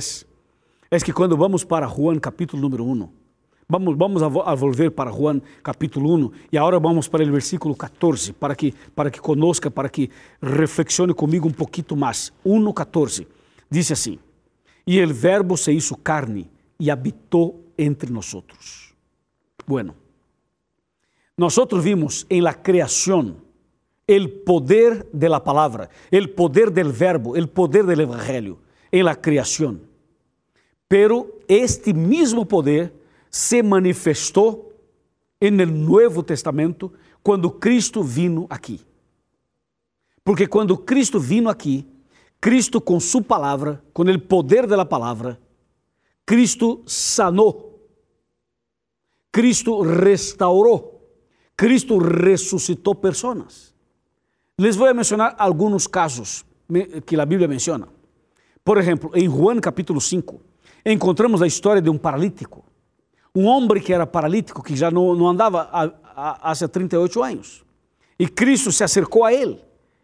é 0.91 0.99
que 0.99 1.11
quando 1.11 1.35
vamos 1.35 1.65
para 1.65 1.87
Juan 1.87 2.19
capítulo 2.19 2.61
número 2.61 2.85
1, 2.85 3.09
vamos, 3.67 3.97
vamos 3.97 4.21
a, 4.23 4.55
volver 4.55 4.91
para 4.91 5.11
Juan 5.11 5.41
capítulo 5.63 6.13
1 6.13 6.31
e 6.51 6.57
agora 6.57 6.79
vamos 6.79 7.07
para 7.07 7.23
o 7.23 7.31
versículo 7.31 7.75
14, 7.75 8.33
para 8.33 8.55
que, 8.55 8.73
para 8.93 9.09
que 9.09 9.19
conozca, 9.19 9.71
para 9.71 9.89
que 9.89 10.09
reflexione 10.41 11.13
comigo 11.13 11.47
um 11.47 11.51
pouquinho 11.51 11.99
mais. 11.99 12.31
1,14 12.45 13.27
diz 13.69 13.91
assim: 13.91 14.19
E 14.85 15.03
o 15.03 15.13
Verbo 15.13 15.57
se 15.57 15.71
hizo 15.71 15.95
carne 15.95 16.49
e 16.79 16.91
habitou 16.91 17.65
entre 17.77 18.11
nós. 18.11 18.35
Bueno, 19.67 19.95
nós 21.37 21.57
vimos 21.81 22.25
em 22.29 22.41
la 22.41 22.53
criação 22.53 23.37
el 24.07 24.29
poder 24.29 25.07
de 25.11 25.27
la 25.27 25.43
palabra, 25.43 25.89
el 26.11 26.29
poder 26.29 26.71
del 26.71 26.91
verbo, 26.91 27.35
el 27.35 27.49
poder 27.49 27.85
del 27.85 28.01
evangelio 28.01 28.59
en 28.91 29.05
la 29.05 29.19
creación. 29.19 29.81
Pero 30.87 31.39
este 31.47 31.93
mismo 31.93 32.47
poder 32.47 32.93
se 33.35 33.61
manifestou 33.61 34.73
en 35.41 35.59
el 35.59 35.85
Nuevo 35.85 36.23
Testamento 36.23 36.93
quando 37.21 37.59
Cristo 37.59 38.01
vino 38.01 38.47
aqui. 38.49 38.79
Porque 40.23 40.47
quando 40.47 40.77
Cristo 40.77 41.19
vino 41.19 41.49
aqui, 41.49 41.85
Cristo 42.39 42.79
com 42.79 42.97
sua 42.97 43.21
palavra, 43.21 43.83
com 43.91 44.03
o 44.03 44.21
poder 44.21 44.65
da 44.65 44.85
palavra, 44.85 45.37
Cristo 46.25 46.81
sanou, 46.85 47.85
Cristo 49.33 49.81
restaurou, 49.81 51.05
Cristo 51.57 51.97
ressuscitou 51.97 52.95
pessoas. 52.95 53.75
Les 54.57 54.77
vou 54.77 54.95
mencionar 54.95 55.35
alguns 55.37 55.87
casos 55.87 56.45
que 57.05 57.19
a 57.19 57.25
Bíblia 57.25 57.49
menciona. 57.49 57.89
Por 58.63 58.77
exemplo, 58.77 59.11
em 59.13 59.27
Juan 59.27 59.59
capítulo 59.59 59.99
5, 59.99 60.39
encontramos 60.85 61.41
a 61.41 61.47
história 61.47 61.81
de 61.81 61.89
um 61.89 61.97
paralítico. 61.97 62.63
Um 63.35 63.45
homem 63.45 63.81
que 63.81 63.93
era 63.93 64.07
paralítico, 64.07 64.63
que 64.63 64.75
já 64.75 64.89
não, 64.89 65.13
não 65.15 65.27
andava 65.27 65.69
há, 65.71 66.51
há 66.51 66.67
38 66.67 67.21
anos. 67.21 67.65
E 68.17 68.27
Cristo 68.27 68.71
se 68.71 68.83
acercou 68.83 69.25
a 69.25 69.33
ele 69.33 69.61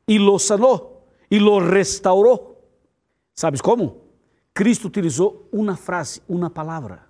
e 0.07 0.19
lo 0.19 0.37
sanou 0.37 1.07
e 1.29 1.39
lo 1.39 1.59
restaurou. 1.59 2.61
Sabes 3.33 3.61
como? 3.61 4.01
Cristo 4.53 4.87
utilizou 4.87 5.47
uma 5.51 5.77
frase, 5.77 6.21
uma 6.27 6.49
palavra. 6.49 7.07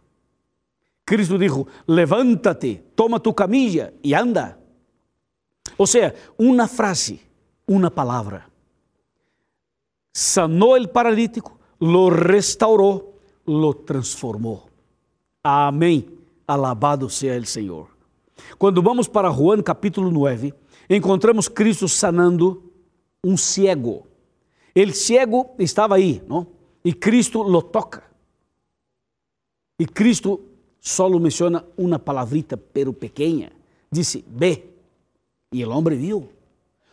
Cristo 1.04 1.38
disse: 1.40 1.66
Levanta-te, 1.88 2.84
toma 2.96 3.20
tu 3.20 3.34
camilla 3.34 3.94
e 4.04 4.14
anda. 4.14 4.60
Ou 5.78 5.88
seja, 5.88 6.14
uma 6.38 6.68
frase, 6.68 7.20
uma 7.68 7.90
palavra. 7.90 8.46
Sanou 10.14 10.80
o 10.80 10.88
paralítico, 10.88 11.58
lo 11.80 12.10
restaurou 12.10 13.12
lo 13.46 13.74
transformou. 13.74 14.71
Amém. 15.44 16.08
Alabado 16.48 17.10
seja 17.10 17.40
o 17.40 17.46
Senhor. 17.46 17.90
Quando 18.58 18.82
vamos 18.82 19.08
para 19.08 19.30
Juan 19.32 19.62
capítulo 19.62 20.12
9, 20.12 20.54
encontramos 20.90 21.48
Cristo 21.48 21.88
sanando 21.88 22.72
um 23.24 23.38
cego. 23.38 24.08
El 24.76 24.94
cego 24.94 25.52
estava 25.60 25.96
aí, 25.96 26.22
não? 26.28 26.48
E 26.84 26.94
Cristo 26.94 27.42
lo 27.42 27.62
toca. 27.62 28.04
E 29.80 29.86
Cristo 29.86 30.42
só 30.80 31.10
menciona 31.10 31.66
uma 31.78 32.00
palavrita, 32.00 32.58
pero 32.58 32.94
pequena. 32.94 33.52
Disse, 33.92 34.24
ve. 34.28 34.66
E 35.52 35.64
o 35.66 35.70
homem 35.70 35.98
viu. 35.98 36.30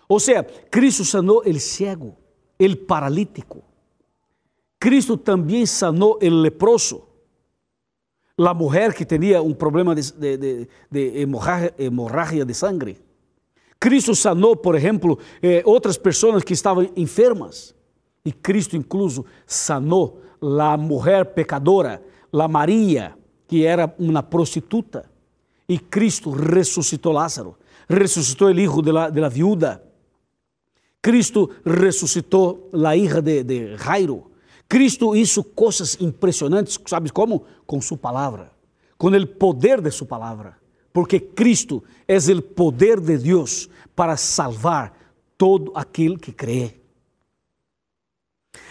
Ou 0.08 0.18
seja, 0.18 0.42
Cristo 0.70 1.04
sanou 1.04 1.42
el 1.44 1.60
cego, 1.60 2.16
el 2.58 2.76
paralítico. 2.76 3.62
Cristo 4.80 5.16
também 5.16 5.66
sanou 5.66 6.18
o 6.22 6.28
leproso, 6.30 7.07
a 8.38 8.54
mulher 8.54 8.94
que 8.94 9.04
tinha 9.04 9.42
um 9.42 9.52
problema 9.52 9.94
de, 9.94 10.12
de, 10.12 10.36
de, 10.36 10.68
de 10.90 11.26
hemorragia 11.78 12.44
de 12.44 12.54
sangue. 12.54 12.98
Cristo 13.80 14.14
sanou, 14.14 14.56
por 14.56 14.74
exemplo, 14.74 15.18
eh, 15.42 15.62
outras 15.64 15.96
pessoas 15.96 16.42
que 16.42 16.52
estavam 16.52 16.88
enfermas. 16.96 17.74
E 18.24 18.32
Cristo, 18.32 18.76
incluso, 18.76 19.24
sanou 19.46 20.20
a 20.40 20.76
mulher 20.76 21.26
pecadora, 21.26 22.02
a 22.32 22.48
Maria, 22.48 23.14
que 23.46 23.64
era 23.64 23.92
uma 23.98 24.22
prostituta. 24.22 25.08
E 25.68 25.78
Cristo 25.78 26.30
ressuscitou 26.30 27.12
Lázaro, 27.12 27.56
ressuscitou 27.88 28.50
o 28.50 28.54
filho 28.54 28.82
de 28.82 28.92
la, 28.92 29.08
la 29.08 29.28
viuda. 29.28 29.82
Cristo 31.00 31.50
ressuscitou 31.64 32.70
a 32.84 32.96
hija 32.96 33.22
de 33.22 33.76
Jairo. 33.76 34.27
Cristo 34.68 35.16
hizo 35.16 35.42
coisas 35.42 35.98
impressionantes, 35.98 36.78
¿sabes 36.86 37.10
como? 37.10 37.44
Com 37.64 37.80
sua 37.80 37.96
palavra, 37.96 38.52
com 38.98 39.08
o 39.08 39.26
poder 39.26 39.80
de 39.80 39.90
sua 39.90 40.06
palavra, 40.06 40.58
porque 40.92 41.18
Cristo 41.18 41.82
é 42.06 42.16
o 42.16 42.42
poder 42.42 43.00
de 43.00 43.16
Deus 43.16 43.70
para 43.94 44.16
salvar 44.16 44.92
todo 45.38 45.72
aquele 45.74 46.18
que 46.18 46.32
cree. 46.32 46.78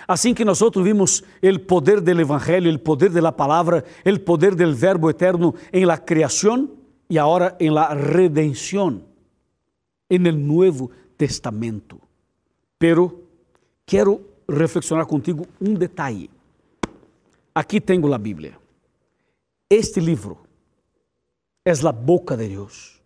Assim 0.08 0.34
que 0.34 0.46
nós 0.46 0.62
vimos 0.76 1.24
o 1.44 1.60
poder 1.60 2.00
do 2.00 2.12
Evangelho, 2.12 2.74
o 2.74 2.80
poder 2.80 3.10
da 3.10 3.32
palavra, 3.32 3.84
o 4.06 4.20
poder 4.20 4.56
do 4.56 4.76
Verbo 4.76 5.10
eterno 5.10 5.56
em 5.74 5.84
la 5.84 5.98
criação 5.98 6.70
e 7.10 7.18
agora 7.18 7.58
em 7.60 7.70
la 7.70 7.94
redenção, 7.94 9.02
em 10.10 10.26
el 10.28 10.38
Nuevo 10.38 10.92
Testamento. 11.18 12.00
Pero 12.78 13.24
quero 13.86 14.22
reflexionar 14.50 15.06
contigo 15.06 15.46
um 15.60 15.74
detalhe. 15.74 16.30
Aqui 17.54 17.82
tenho 17.82 18.14
a 18.14 18.18
Bíblia. 18.18 18.58
Este 19.70 20.00
livro 20.00 20.38
é 21.66 21.72
a 21.72 21.92
boca 21.92 22.38
de 22.38 22.48
Deus. 22.48 23.02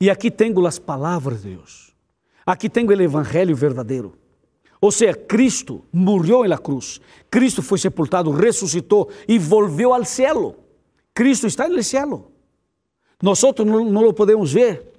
E 0.00 0.10
aqui 0.10 0.30
tenho 0.30 0.66
as 0.66 0.78
palavras 0.78 1.42
de 1.42 1.50
Deus. 1.56 1.94
Aqui 2.46 2.68
tenho 2.68 2.88
o 2.88 3.02
evangelho 3.02 3.54
verdadeiro. 3.54 4.14
Ou 4.80 4.92
seja, 4.92 5.14
Cristo 5.14 5.82
morreu 5.90 6.44
na 6.44 6.58
cruz, 6.58 7.00
Cristo 7.30 7.62
foi 7.62 7.78
sepultado, 7.78 8.30
ressuscitou 8.30 9.10
e 9.26 9.38
volveu 9.38 9.94
ao 9.94 10.04
céu. 10.04 10.56
Cristo 11.14 11.46
está 11.46 11.66
no 11.66 11.82
céu. 11.82 12.30
Nós 13.22 13.40
não, 13.64 13.84
não 13.84 14.08
o 14.08 14.12
podemos 14.12 14.52
ver, 14.52 14.92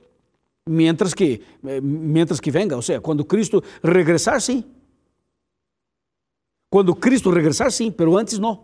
mientras 0.67 1.13
que, 1.13 1.41
mientras 1.83 2.39
que 2.39 2.49
venga, 2.49 2.75
ou 2.75 2.81
seja, 2.81 2.99
quando 2.99 3.23
Cristo 3.23 3.63
regressar, 3.83 4.41
sim. 4.41 4.63
Quando 6.75 6.93
Cristo 6.93 7.29
regressar, 7.29 7.71
sim, 7.71 7.89
pero 7.89 8.17
antes 8.17 8.37
não. 8.37 8.63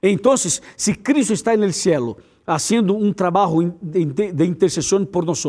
Então, 0.00 0.36
se 0.36 0.94
Cristo 0.94 1.32
está 1.32 1.56
no 1.56 1.72
céu, 1.72 2.16
fazendo 2.44 2.96
um 2.96 3.12
trabalho 3.12 3.74
de 3.82 4.44
intercessão 4.44 5.04
por 5.04 5.24
nós, 5.24 5.44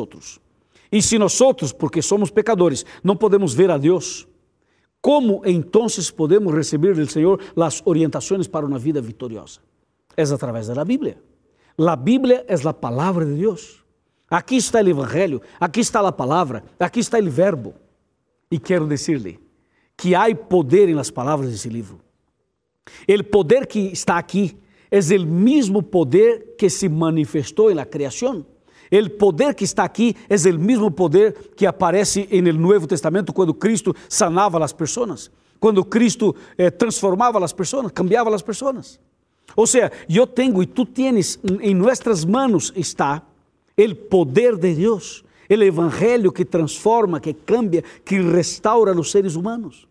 e 0.91 1.04
se 1.04 1.19
nós, 1.19 1.39
porque 1.78 2.02
somos 2.02 2.32
pecadores, 2.32 2.84
não 3.04 3.15
podemos 3.15 3.54
ver 3.54 3.69
a 3.69 3.78
Deus, 3.78 4.28
como 5.00 5.43
então 5.45 5.86
podemos 6.17 6.52
receber 6.52 6.95
do 6.95 7.06
Senhor 7.06 7.39
as 7.56 7.80
orientações 7.86 8.48
para 8.48 8.65
uma 8.65 8.80
vida 8.80 9.00
vitoriosa? 9.00 9.60
É 10.17 10.24
através 10.24 10.65
da 10.65 10.84
Bíblia. 10.84 11.22
A 11.78 11.95
Bíblia 11.95 12.43
é 12.48 12.56
a 12.67 12.74
palavra 12.74 13.24
de 13.24 13.36
Deus. 13.36 13.84
Aqui 14.32 14.56
está 14.56 14.82
o 14.82 14.89
Evangelho, 14.89 15.43
aqui 15.60 15.82
está 15.82 16.00
a 16.00 16.12
palavra, 16.12 16.63
aqui 16.80 17.02
está 17.02 17.19
o 17.19 17.30
Verbo. 17.30 17.76
E 18.50 18.58
quero 18.58 18.88
dizer-lhe 18.88 19.49
que 20.00 20.16
há 20.16 20.34
poder 20.34 20.88
nas 20.96 21.12
palavras 21.12 21.52
desse 21.52 21.68
livro. 21.68 22.00
O 23.08 23.24
poder 23.26 23.68
que 23.68 23.80
está 23.80 24.18
aqui 24.18 24.58
é 24.90 24.98
o 24.98 25.26
mesmo 25.28 25.84
poder 25.84 26.56
que 26.58 26.70
se 26.70 26.88
manifestou 26.88 27.76
na 27.76 27.86
criação. 27.86 28.46
O 28.90 29.10
poder 29.10 29.54
que 29.54 29.66
está 29.66 29.84
aqui 29.84 30.16
é 30.30 30.36
o 30.50 30.58
mesmo 30.58 30.90
poder 30.90 31.52
que 31.54 31.66
aparece 31.66 32.30
no 32.42 32.54
Novo 32.54 32.88
Testamento 32.88 33.34
quando 33.34 33.54
Cristo 33.54 33.94
sanava 34.08 34.64
as 34.64 34.72
pessoas, 34.72 35.30
quando 35.60 35.84
Cristo 35.84 36.34
eh, 36.58 36.72
transformava 36.72 37.44
as 37.44 37.52
pessoas, 37.52 37.92
cambiava 37.92 38.34
as 38.34 38.42
pessoas. 38.42 38.98
Ou 39.54 39.68
seja, 39.68 39.92
eu 40.10 40.26
tenho 40.26 40.64
e 40.64 40.66
tu 40.66 40.86
tienes, 40.86 41.38
em 41.60 41.76
nossas 41.76 42.24
mãos 42.24 42.72
está 42.74 43.22
o 43.78 43.96
poder 43.96 44.56
de 44.56 44.76
Deus, 44.76 45.26
o 45.50 45.54
evangelho 45.54 46.32
que 46.32 46.46
transforma, 46.46 47.20
que 47.20 47.34
cambia, 47.34 47.84
que 48.06 48.22
restaura 48.22 48.98
os 48.98 49.12
seres 49.12 49.36
humanos. 49.36 49.88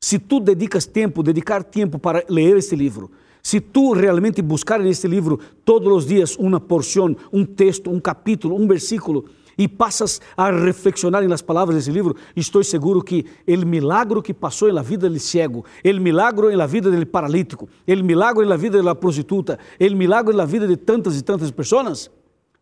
Se 0.00 0.18
tu 0.18 0.40
dedicas 0.40 0.86
tempo, 0.86 1.22
dedicar 1.22 1.62
tempo 1.62 1.98
para 1.98 2.24
ler 2.28 2.56
este 2.56 2.74
livro, 2.74 3.10
se 3.42 3.60
tu 3.60 3.92
realmente 3.92 4.40
buscar 4.40 4.80
neste 4.80 5.06
livro 5.06 5.38
todos 5.64 5.92
os 5.92 6.06
dias 6.06 6.36
uma 6.36 6.58
porção, 6.58 7.14
um 7.30 7.44
texto, 7.44 7.90
um 7.90 8.00
capítulo, 8.00 8.56
um 8.56 8.66
versículo, 8.66 9.26
e 9.58 9.68
passas 9.68 10.22
a 10.34 10.50
reflexionar 10.50 11.22
nas 11.28 11.42
palavras 11.42 11.76
desse 11.76 11.90
livro, 11.90 12.16
estou 12.34 12.64
seguro 12.64 13.02
que 13.02 13.26
o 13.46 13.66
milagre 13.66 14.22
que 14.22 14.32
passou 14.32 14.72
na 14.72 14.80
vida 14.80 15.08
do 15.08 15.18
cego, 15.18 15.66
o 15.84 16.00
milagre 16.00 16.56
na 16.56 16.66
vida 16.66 16.90
do 16.90 17.06
paralítico, 17.06 17.68
o 17.86 18.04
milagre 18.04 18.46
na 18.46 18.56
vida 18.56 18.82
da 18.82 18.94
prostituta, 18.94 19.58
o 19.78 19.96
milagre 19.96 20.34
na 20.34 20.46
vida 20.46 20.66
de 20.66 20.78
tantas 20.78 21.18
e 21.18 21.22
tantas 21.22 21.50
pessoas, 21.50 22.10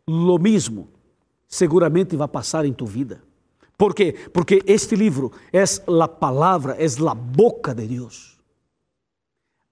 lo 0.09 0.38
mesmo 0.38 0.88
seguramente 1.46 2.16
vai 2.16 2.27
passar 2.27 2.66
em 2.66 2.72
tu 2.72 2.85
vida. 2.85 3.22
Por 3.78 3.94
quê? 3.94 4.12
Porque 4.32 4.60
este 4.66 4.96
livro 4.96 5.30
é 5.52 5.62
a 6.02 6.08
palavra, 6.08 6.76
é 6.78 6.84
a 6.84 7.14
boca 7.14 7.72
de 7.72 7.86
Deus. 7.86 8.36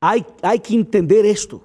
Há 0.00 0.56
que 0.56 0.76
entender 0.76 1.24
isto. 1.24 1.60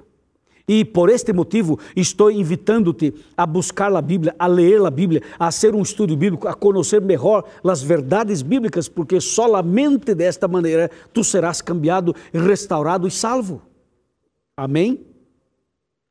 E 0.67 0.83
por 0.83 1.09
este 1.09 1.33
motivo 1.33 1.79
estou 1.95 2.31
invitando-te 2.31 3.13
a 3.37 3.45
buscar 3.45 3.93
a 3.95 4.01
Bíblia, 4.01 4.35
a 4.39 4.47
ler 4.47 4.83
a 4.83 4.89
Bíblia, 4.89 5.21
a 5.37 5.51
fazer 5.51 5.75
um 5.75 5.81
estudo 5.81 6.17
bíblico, 6.17 6.47
a 6.47 6.55
conhecer 6.55 7.01
melhor 7.01 7.47
as 7.63 7.83
verdades 7.83 8.41
bíblicas, 8.41 8.87
porque 8.87 9.21
solamente 9.21 10.15
desta 10.15 10.47
maneira 10.47 10.89
tu 11.13 11.23
serás 11.23 11.61
cambiado, 11.61 12.15
restaurado 12.33 13.07
e 13.07 13.11
salvo. 13.11 13.61
Amém? 14.57 15.05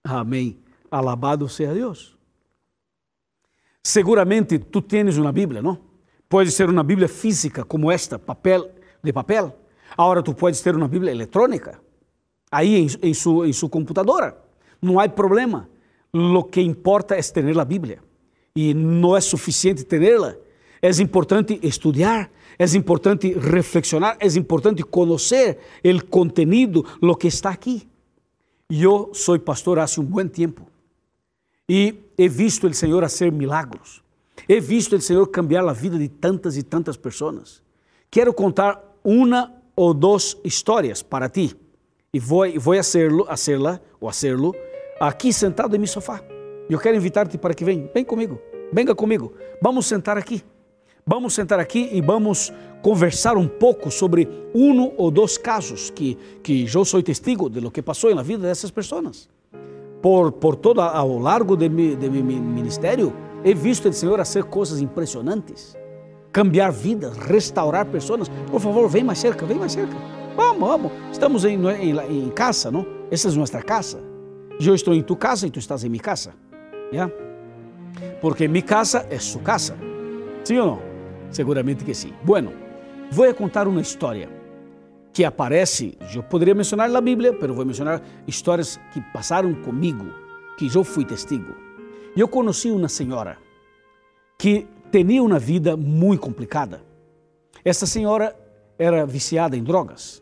Amém. 0.05 0.59
Alabado 0.91 1.49
seja 1.49 1.75
Deus. 1.75 2.17
Seguramente 3.83 4.59
tu 4.59 4.81
tens 4.81 5.17
uma 5.17 5.33
Bíblia, 5.33 5.63
não? 5.63 5.90
Pode 6.31 6.53
ser 6.53 6.71
uma 6.71 6.85
Bíblia 6.85 7.09
física 7.09 7.65
como 7.65 7.91
esta, 7.91 8.17
papel 8.17 8.71
de 9.03 9.13
papel. 9.13 9.53
Agora 9.99 10.23
tu 10.23 10.33
podes 10.33 10.61
ter 10.61 10.77
uma 10.77 10.87
Bíblia 10.87 11.11
eletrônica 11.11 11.81
aí 12.49 12.77
em, 12.77 12.87
em, 13.03 13.13
su, 13.13 13.45
em 13.45 13.53
sua 13.53 13.69
computadora. 13.69 14.39
Não 14.81 15.01
há 15.01 15.09
problema. 15.09 15.69
Lo 16.15 16.45
que 16.45 16.61
importa 16.61 17.17
é 17.17 17.21
ter 17.21 17.59
a 17.59 17.65
Bíblia. 17.65 17.99
E 18.55 18.73
não 18.73 19.17
é 19.17 19.21
suficiente 19.21 19.83
tê-la. 19.83 20.37
É 20.81 20.89
importante 21.03 21.59
estudar, 21.65 22.31
é 22.57 22.65
importante 22.77 23.33
reflexionar, 23.33 24.17
é 24.21 24.27
importante 24.39 24.85
conhecer 24.85 25.59
o 25.85 26.07
conteúdo, 26.07 26.87
lo 27.03 27.17
que 27.17 27.27
está 27.27 27.51
aqui. 27.51 27.89
Eu 28.71 29.11
sou 29.13 29.37
pastor 29.41 29.81
há 29.81 29.87
um 29.99 30.05
bom 30.05 30.29
tempo 30.29 30.65
e 31.69 31.97
he 32.17 32.29
visto 32.29 32.69
o 32.69 32.73
Senhor 32.73 33.03
fazer 33.03 33.33
milagros. 33.33 34.01
He 34.49 34.61
visto 34.61 34.97
o 34.97 35.01
Senhor 35.01 35.27
cambiar 35.29 35.67
a 35.67 35.73
vida 35.73 35.99
de 35.99 36.09
tantas 36.09 36.57
e 36.57 36.63
tantas 36.63 36.97
pessoas. 36.97 37.63
Quero 38.11 38.33
contar 38.33 38.83
uma 39.05 39.53
ou 39.77 39.95
duas 39.95 40.37
histórias 40.45 41.03
para 41.03 41.29
ti 41.29 41.55
e 42.13 42.19
vou, 42.19 42.45
vou 42.59 42.75
hacerlo, 42.75 43.25
hacerla 43.29 43.81
ou 44.01 44.09
hacerlo 44.09 44.55
aqui 45.01 45.33
sentado 45.33 45.75
em 45.75 45.79
meu 45.79 45.89
sofá. 45.89 46.23
Eu 46.69 46.79
quero 46.79 46.97
invitar-te 46.97 47.39
para 47.39 47.55
que 47.55 47.65
venha, 47.65 47.91
vem 47.93 48.05
comigo, 48.05 48.41
venga 48.73 48.95
comigo. 48.95 49.33
Vamos 49.63 49.87
sentar 49.87 50.19
aqui. 50.19 50.43
Vamos 51.07 51.35
sentar 51.35 51.59
aqui 51.59 51.89
e 51.93 52.01
vamos 52.01 52.53
conversar 52.83 53.37
um 53.37 53.49
pouco 53.49 53.91
sobre 53.91 54.29
um 54.55 54.93
ou 54.97 55.11
dois 55.11 55.39
casos 55.39 55.91
que, 55.91 56.17
que 56.43 56.67
eu 56.73 56.85
sou 56.85 57.03
testigo 57.03 57.49
de 57.49 57.59
lo 57.59 57.71
que 57.71 57.83
passou 57.83 58.15
na 58.15 58.23
vida 58.23 58.43
dessas 58.43 58.71
pessoas. 58.71 59.29
Por, 60.03 60.33
por 60.33 60.57
todo 60.57 60.81
ao 60.81 61.19
largo 61.19 61.57
de, 61.57 61.69
mi, 61.69 61.97
de 61.97 62.09
meu 62.09 62.23
ministério, 62.23 63.13
he 63.45 63.55
visto 63.55 63.89
o 63.89 63.93
Senhor 63.93 64.19
fazer 64.19 64.45
coisas 64.45 64.81
impressionantes, 64.81 65.77
cambiar 66.33 66.71
vidas, 66.71 67.17
restaurar 67.17 67.87
pessoas. 67.87 68.29
Por 68.51 68.61
favor, 68.61 68.89
vem 68.89 69.05
mais 69.05 69.19
cerca, 69.19 69.47
vem 69.47 69.59
mais 69.59 69.73
cerca. 69.73 69.95
Vamos, 70.37 70.69
vamos. 70.69 70.93
Estamos 71.11 71.45
em, 71.45 71.59
em, 71.67 72.27
em 72.27 72.31
casa, 72.31 72.71
não? 72.71 72.87
Esta 73.11 73.29
é 73.29 73.33
nossa 73.33 73.63
casa. 73.63 74.01
Eu 74.61 74.75
estou 74.75 74.95
em 74.95 75.03
tu 75.03 75.17
casa 75.17 75.47
e 75.47 75.51
tu 75.51 75.59
estás 75.59 75.85
em 75.85 75.89
minha 75.89 76.03
casa. 76.03 76.35
¿Ya? 76.93 77.11
Porque 78.21 78.47
minha 78.47 78.63
casa 78.63 79.07
é 79.11 79.19
sua 79.19 79.43
casa. 79.43 79.77
Sim 80.45 80.59
ou 80.59 80.67
não? 80.67 80.83
Seguramente 81.31 81.85
que 81.85 81.95
sim. 81.95 82.13
Bueno, 82.23 82.53
vou 83.11 83.33
contar 83.35 83.67
uma 83.67 83.81
história 83.81 84.29
que 85.13 85.25
aparece, 85.25 85.99
eu 86.15 86.23
poderia 86.23 86.55
mencionar 86.55 86.89
na 86.89 87.01
Bíblia, 87.01 87.37
mas 87.39 87.51
vou 87.51 87.65
mencionar 87.65 88.01
histórias 88.27 88.79
que 88.93 89.01
passaram 89.13 89.53
comigo, 89.55 90.07
que 90.57 90.71
eu 90.73 90.85
fui 90.85 91.05
testigo. 91.05 91.70
Eu 92.17 92.27
conheci 92.27 92.71
uma 92.73 92.89
senhora 92.89 93.39
que 94.37 94.67
tinha 94.91 95.23
uma 95.23 95.39
vida 95.39 95.77
muito 95.77 96.21
complicada. 96.21 96.83
Essa 97.65 97.87
senhora 97.87 98.37
era 98.77 99.07
viciada 99.07 99.57
em 99.57 99.63
drogas, 99.63 100.21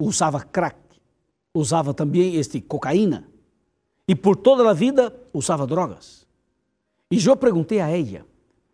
usava 0.00 0.40
crack, 0.40 0.78
usava 1.54 1.92
também 1.92 2.36
este 2.36 2.60
cocaína 2.60 3.28
e 4.06 4.14
por 4.14 4.36
toda 4.36 4.68
a 4.68 4.72
vida 4.72 5.14
usava 5.34 5.66
drogas. 5.66 6.26
E 7.10 7.22
eu 7.22 7.36
perguntei 7.36 7.80
a 7.80 7.90
ela 7.90 8.24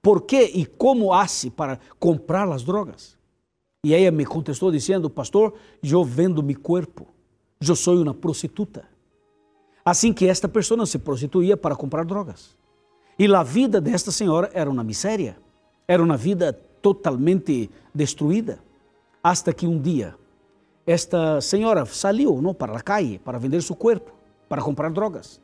por 0.00 0.22
que 0.22 0.40
e 0.40 0.64
como 0.66 1.12
hace 1.12 1.50
para 1.50 1.80
comprar 1.98 2.48
as 2.48 2.62
drogas. 2.62 3.18
E 3.82 3.92
ela 3.92 4.10
me 4.12 4.24
contestou 4.24 4.70
dizendo, 4.70 5.10
pastor, 5.10 5.54
eu 5.82 6.04
vendo 6.04 6.42
meu 6.42 6.60
corpo, 6.60 7.08
eu 7.66 7.74
sou 7.74 8.00
uma 8.00 8.14
prostituta. 8.14 8.93
Assim 9.84 10.12
que 10.12 10.26
esta 10.26 10.48
pessoa 10.48 10.86
se 10.86 10.98
prostituía 10.98 11.56
para 11.56 11.76
comprar 11.76 12.04
drogas. 12.04 12.56
E 13.18 13.26
a 13.32 13.42
vida 13.42 13.80
desta 13.80 14.10
senhora 14.10 14.50
era 14.54 14.70
uma 14.70 14.82
miséria, 14.82 15.36
era 15.86 16.02
uma 16.02 16.16
vida 16.16 16.52
totalmente 16.80 17.70
destruída 17.94 18.58
hasta 19.22 19.52
que 19.52 19.66
um 19.66 19.78
dia 19.80 20.14
esta 20.86 21.40
senhora 21.40 21.86
saiu 21.86 22.40
não, 22.42 22.52
para 22.52 22.76
a 22.76 22.80
calle 22.80 23.18
para 23.18 23.38
vender 23.38 23.62
seu 23.62 23.74
corpo, 23.74 24.12
para 24.48 24.62
comprar 24.62 24.90
drogas. 24.90 25.40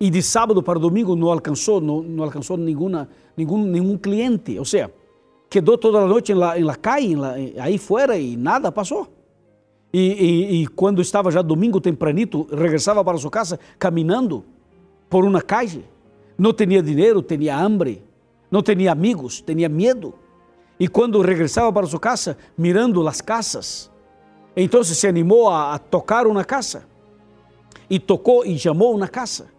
E 0.00 0.10
de 0.10 0.22
sábado 0.22 0.62
para 0.62 0.78
domingo 0.78 1.16
não 1.16 1.30
alcançou, 1.30 1.80
não, 1.80 2.02
não 2.02 2.24
alcançou 2.24 2.56
nenhuma, 2.56 3.08
nenhum, 3.36 3.64
nenhum 3.64 3.98
cliente. 3.98 4.58
Ou 4.58 4.64
seja, 4.64 4.92
quedou 5.50 5.76
toda 5.76 5.98
a 5.98 6.06
noite 6.06 6.34
na, 6.34 6.54
la, 6.54 6.76
calle, 6.76 7.16
la, 7.16 7.34
aí 7.60 7.78
fora 7.78 8.16
e 8.16 8.36
nada 8.36 8.70
passou. 8.70 9.08
E, 9.92 10.00
e, 10.00 10.62
e, 10.62 10.66
quando 10.66 11.00
estava 11.00 11.30
já 11.30 11.40
domingo 11.40 11.80
tempranito, 11.80 12.46
regressava 12.50 13.02
para 13.02 13.16
sua 13.16 13.30
casa 13.30 13.58
caminhando 13.78 14.44
por 15.08 15.24
uma 15.24 15.40
calle. 15.40 15.84
Não 16.36 16.52
tinha 16.52 16.82
dinheiro, 16.82 17.22
tinha 17.22 17.56
hambre, 17.56 18.02
não 18.50 18.62
tinha 18.62 18.92
amigos, 18.92 19.40
tinha 19.40 19.68
medo. 19.68 20.14
E 20.78 20.86
quando 20.86 21.20
regressava 21.20 21.72
para 21.72 21.86
sua 21.86 21.98
casa, 21.98 22.36
mirando 22.56 23.06
as 23.08 23.20
casas, 23.20 23.90
então 24.54 24.84
se 24.84 25.06
animou 25.06 25.48
a, 25.48 25.74
a 25.74 25.78
tocar 25.78 26.26
uma 26.26 26.44
casa. 26.44 26.86
E 27.88 27.98
tocou 27.98 28.44
e 28.44 28.58
chamou 28.58 28.94
uma 28.94 29.08
casa. 29.08 29.50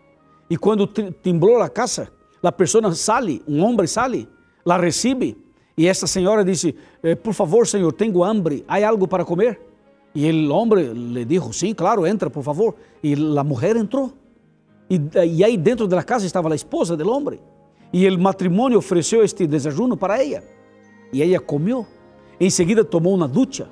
Y 0.49 0.57
cuando 0.57 0.89
timbró 0.89 1.59
la 1.59 1.69
casa, 1.69 2.11
la 2.41 2.51
persona 2.51 2.93
sale, 2.95 3.41
un 3.45 3.61
hombre 3.61 3.87
sale, 3.87 4.27
la 4.63 4.77
recibe. 4.77 5.37
Y 5.75 5.87
esta 5.87 6.07
señora 6.07 6.43
dice, 6.43 6.75
eh, 7.03 7.15
por 7.15 7.33
favor, 7.33 7.67
Señor, 7.67 7.93
tengo 7.93 8.25
hambre, 8.25 8.63
¿hay 8.67 8.83
algo 8.83 9.07
para 9.07 9.23
comer? 9.23 9.68
Y 10.19 10.27
el 10.27 10.51
hombre 10.51 10.93
le 10.93 11.23
dijo, 11.23 11.53
sí, 11.53 11.73
claro, 11.73 12.05
entra, 12.05 12.29
por 12.29 12.43
favor. 12.43 12.75
Y 13.01 13.15
la 13.15 13.41
mujer 13.41 13.77
entró. 13.77 14.11
Y, 14.89 14.99
y 15.17 15.43
ahí 15.43 15.55
dentro 15.55 15.87
de 15.87 16.03
casa 16.03 16.25
estaba 16.25 16.49
la 16.49 16.55
esposa 16.55 16.93
del 16.97 17.07
hombre. 17.07 17.39
Y 17.89 18.05
el 18.05 18.19
matrimonio 18.19 18.79
ofreció 18.79 19.23
este 19.23 19.47
desayuno 19.47 19.95
para 19.95 20.21
ella. 20.21 20.43
Y 21.13 21.21
ella 21.21 21.39
comió. 21.39 21.87
Enseguida 22.37 22.83
tomó 22.83 23.11
una 23.11 23.29
ducha. 23.29 23.67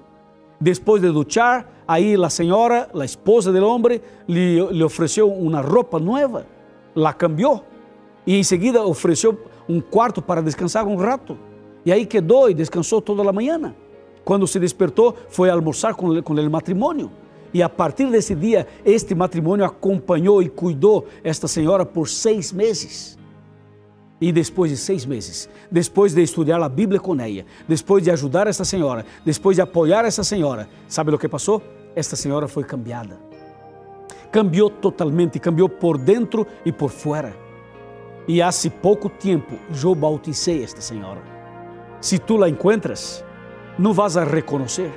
Después 0.58 1.02
de 1.02 1.10
duchar, 1.10 1.68
ahí 1.86 2.16
la 2.16 2.30
señora, 2.30 2.88
la 2.94 3.04
esposa 3.04 3.52
del 3.52 3.66
hombre, 3.66 4.02
le, 4.26 4.72
le 4.72 4.84
ofreció 4.86 5.26
una 5.26 5.62
ropa 5.62 6.00
nueva. 6.00 6.46
La 6.96 7.12
cambió. 7.18 7.62
Y 8.26 8.38
enseguida 8.38 8.84
ofreció 8.84 9.38
un 9.68 9.82
cuarto 9.82 10.26
para 10.26 10.42
descansar 10.42 10.88
un 10.88 11.04
rato. 11.04 11.36
Y 11.84 11.92
ahí 11.92 12.06
quedó 12.06 12.48
y 12.48 12.54
descansó 12.54 13.02
toda 13.02 13.22
la 13.22 13.34
mañana. 13.34 13.76
Cuando 14.28 14.46
se 14.46 14.60
despertó 14.60 15.16
fue 15.30 15.50
a 15.50 15.54
almorzar 15.54 15.96
con 15.96 16.18
el, 16.18 16.22
con 16.22 16.38
el 16.38 16.50
matrimonio. 16.50 17.10
Y 17.54 17.62
a 17.62 17.74
partir 17.74 18.10
de 18.10 18.18
ese 18.18 18.36
día, 18.36 18.68
este 18.84 19.16
matrimonio 19.16 19.64
acompañó 19.64 20.42
y 20.42 20.50
cuidó 20.50 21.06
a 21.24 21.30
esta 21.30 21.48
señora 21.48 21.86
por 21.86 22.10
seis 22.10 22.54
meses. 22.54 23.18
E 24.20 24.34
depois 24.34 24.70
de 24.70 24.76
seis 24.76 25.06
meses, 25.06 25.50
depois 25.72 26.14
de 26.14 26.24
estudar 26.24 26.62
a 26.62 26.68
Bíblia 26.68 27.00
com 27.00 27.16
ela, 27.22 27.46
depois 27.70 28.04
de 28.04 28.12
ajudar 28.12 28.48
essa 28.48 28.66
senhora, 28.66 29.06
depois 29.24 29.56
de 29.56 29.62
apoiar 29.62 30.04
essa 30.04 30.26
senhora, 30.26 30.68
sabe 30.90 31.14
o 31.14 31.18
que 31.18 31.30
passou? 31.30 31.64
Esta 31.96 32.18
senhora 32.18 32.50
foi 32.50 32.66
cambiada. 32.66 33.18
Cambiou 34.30 34.70
totalmente, 34.70 35.40
cambiou 35.40 35.70
por 35.70 35.98
dentro 35.98 36.46
e 36.66 36.72
por 36.74 36.90
fora. 36.90 37.34
E 38.28 38.42
há 38.42 38.50
pouco 38.82 39.08
tempo 39.08 39.58
eu 39.82 39.96
bautizei 39.96 40.66
esta 40.66 40.82
senhora. 40.82 41.22
Se 42.02 42.20
tu 42.20 42.36
la 42.36 42.50
encuentras, 42.50 43.24
não 43.78 43.94
vas 43.94 44.18
a 44.18 44.24
reconhecer, 44.24 44.92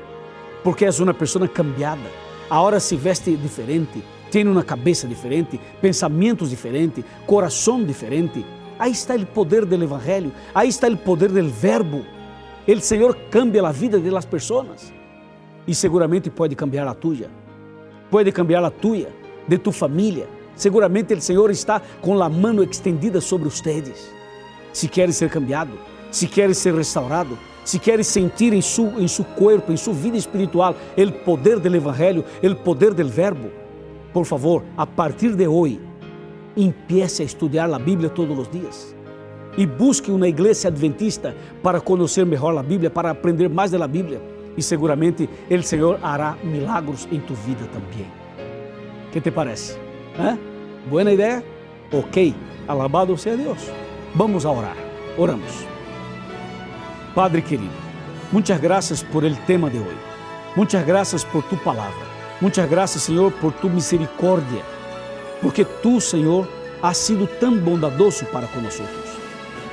porque 0.62 0.84
és 0.84 1.00
uma 1.00 1.14
pessoa 1.14 1.46
cambiada. 1.48 2.10
Agora 2.48 2.80
se 2.80 2.96
veste 2.96 3.36
diferente, 3.36 4.02
tem 4.30 4.46
uma 4.46 4.62
cabeça 4.62 5.06
diferente, 5.06 5.60
pensamentos 5.80 6.50
diferentes, 6.50 7.04
coração 7.26 7.84
diferente 7.84 8.44
Aí 8.80 8.92
está 8.92 9.14
o 9.14 9.26
poder 9.26 9.66
do 9.66 9.74
Evangelho, 9.74 10.32
aí 10.54 10.70
está 10.70 10.88
o 10.88 10.96
poder 10.96 11.30
do 11.30 11.48
Verbo. 11.50 12.02
O 12.66 12.80
Senhor 12.80 13.14
cambia 13.30 13.66
a 13.66 13.70
vida 13.70 14.00
das 14.00 14.24
pessoas 14.24 14.90
e 15.66 15.74
seguramente 15.74 16.30
pode 16.30 16.56
cambiar 16.56 16.88
a 16.88 16.94
tua, 16.94 17.28
pode 18.10 18.32
cambiar 18.32 18.64
a 18.64 18.70
tua, 18.70 19.08
de 19.46 19.58
tu 19.58 19.70
família. 19.70 20.26
Seguramente 20.56 21.12
o 21.12 21.20
Senhor 21.20 21.50
está 21.50 21.82
com 22.00 22.22
a 22.22 22.28
mão 22.30 22.62
extendida 22.62 23.20
sobre 23.20 23.48
ustedes. 23.48 24.10
Se 24.72 24.88
queres 24.88 25.16
ser 25.16 25.28
cambiado, 25.28 25.78
se 26.10 26.26
queres 26.26 26.56
ser 26.56 26.74
restaurado, 26.74 27.38
se 27.70 27.78
queres 27.78 28.08
sentir 28.08 28.52
em 28.52 28.60
su, 28.60 28.86
em 28.98 29.06
su 29.06 29.22
corpo, 29.22 29.70
em 29.70 29.76
sua 29.76 29.94
vida 29.94 30.16
espiritual, 30.16 30.74
o 30.96 31.12
poder 31.24 31.60
do 31.60 31.76
Evangelho, 31.76 32.24
o 32.42 32.54
poder 32.56 32.92
do 32.92 33.08
Verbo, 33.08 33.48
por 34.12 34.26
favor, 34.26 34.64
a 34.76 34.84
partir 34.84 35.36
de 35.36 35.46
hoje, 35.46 35.80
empiece 36.56 37.22
a 37.22 37.24
estudar 37.24 37.72
a 37.72 37.78
Bíblia 37.78 38.10
todos 38.10 38.36
os 38.36 38.48
dias 38.50 38.96
e 39.56 39.66
busque 39.66 40.10
uma 40.10 40.26
igreja 40.26 40.66
adventista 40.66 41.32
para 41.62 41.80
conhecer 41.80 42.26
melhor 42.26 42.58
a 42.58 42.62
Bíblia, 42.62 42.90
para 42.90 43.10
aprender 43.10 43.48
mais 43.48 43.70
da 43.70 43.86
Bíblia 43.86 44.20
e 44.56 44.62
seguramente 44.62 45.30
o 45.48 45.62
Senhor 45.62 46.00
hará 46.02 46.36
milagros 46.42 47.06
em 47.12 47.20
tu 47.20 47.34
vida 47.34 47.66
também. 47.72 48.06
Que 49.12 49.20
te 49.20 49.30
parece? 49.30 49.78
¿Eh? 50.18 50.36
Buena 50.88 51.12
ideia? 51.12 51.44
Ok, 51.92 52.34
alabado 52.66 53.16
seja 53.16 53.36
Deus. 53.36 53.70
Vamos 54.16 54.44
a 54.44 54.50
orar. 54.50 54.76
Oramos. 55.16 55.79
Padre 57.14 57.42
querido, 57.42 57.72
muitas 58.30 58.60
graças 58.60 59.02
por 59.02 59.24
el 59.24 59.36
tema 59.46 59.68
de 59.68 59.78
hoje. 59.78 59.98
Muitas 60.56 60.84
graças 60.86 61.24
por 61.24 61.42
tu 61.44 61.56
palavra. 61.56 62.06
Muitas 62.40 62.68
graças, 62.68 63.02
Senhor, 63.02 63.32
por 63.32 63.52
tu 63.52 63.68
misericórdia 63.68 64.62
porque 65.40 65.64
tu, 65.64 66.00
Senhor, 66.00 66.48
has 66.82 66.96
sido 66.96 67.26
tão 67.26 67.56
bondadoso 67.56 68.24
para 68.26 68.46
conosco. 68.48 68.84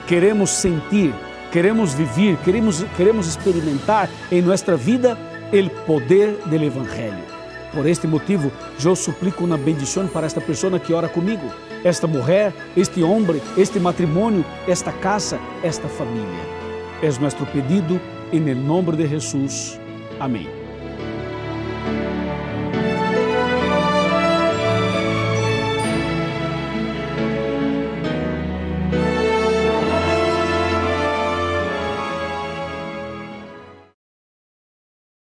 Queremos 0.07 0.49
sentir, 0.49 1.13
queremos 1.51 1.93
viver, 1.93 2.37
queremos, 2.37 2.83
queremos 2.95 3.27
experimentar 3.27 4.09
em 4.31 4.41
nossa 4.41 4.75
vida 4.75 5.17
o 5.51 5.69
poder 5.85 6.37
do 6.45 6.55
Evangelho. 6.55 7.37
Por 7.73 7.85
este 7.85 8.07
motivo, 8.07 8.51
eu 8.83 8.95
suplico 8.95 9.43
uma 9.43 9.57
bendição 9.57 10.07
para 10.07 10.25
esta 10.25 10.41
pessoa 10.41 10.79
que 10.79 10.93
ora 10.93 11.09
comigo, 11.09 11.51
esta 11.83 12.07
mulher, 12.07 12.53
este 12.75 13.03
homem, 13.03 13.41
este 13.57 13.79
matrimônio, 13.79 14.45
esta 14.67 14.91
casa, 14.91 15.39
esta 15.61 15.87
família. 15.87 16.56
É 17.01 17.07
nosso 17.21 17.45
pedido, 17.47 18.01
em 18.33 18.55
nome 18.55 18.95
de 18.95 19.07
Jesus. 19.07 19.79
Amém. 20.19 20.56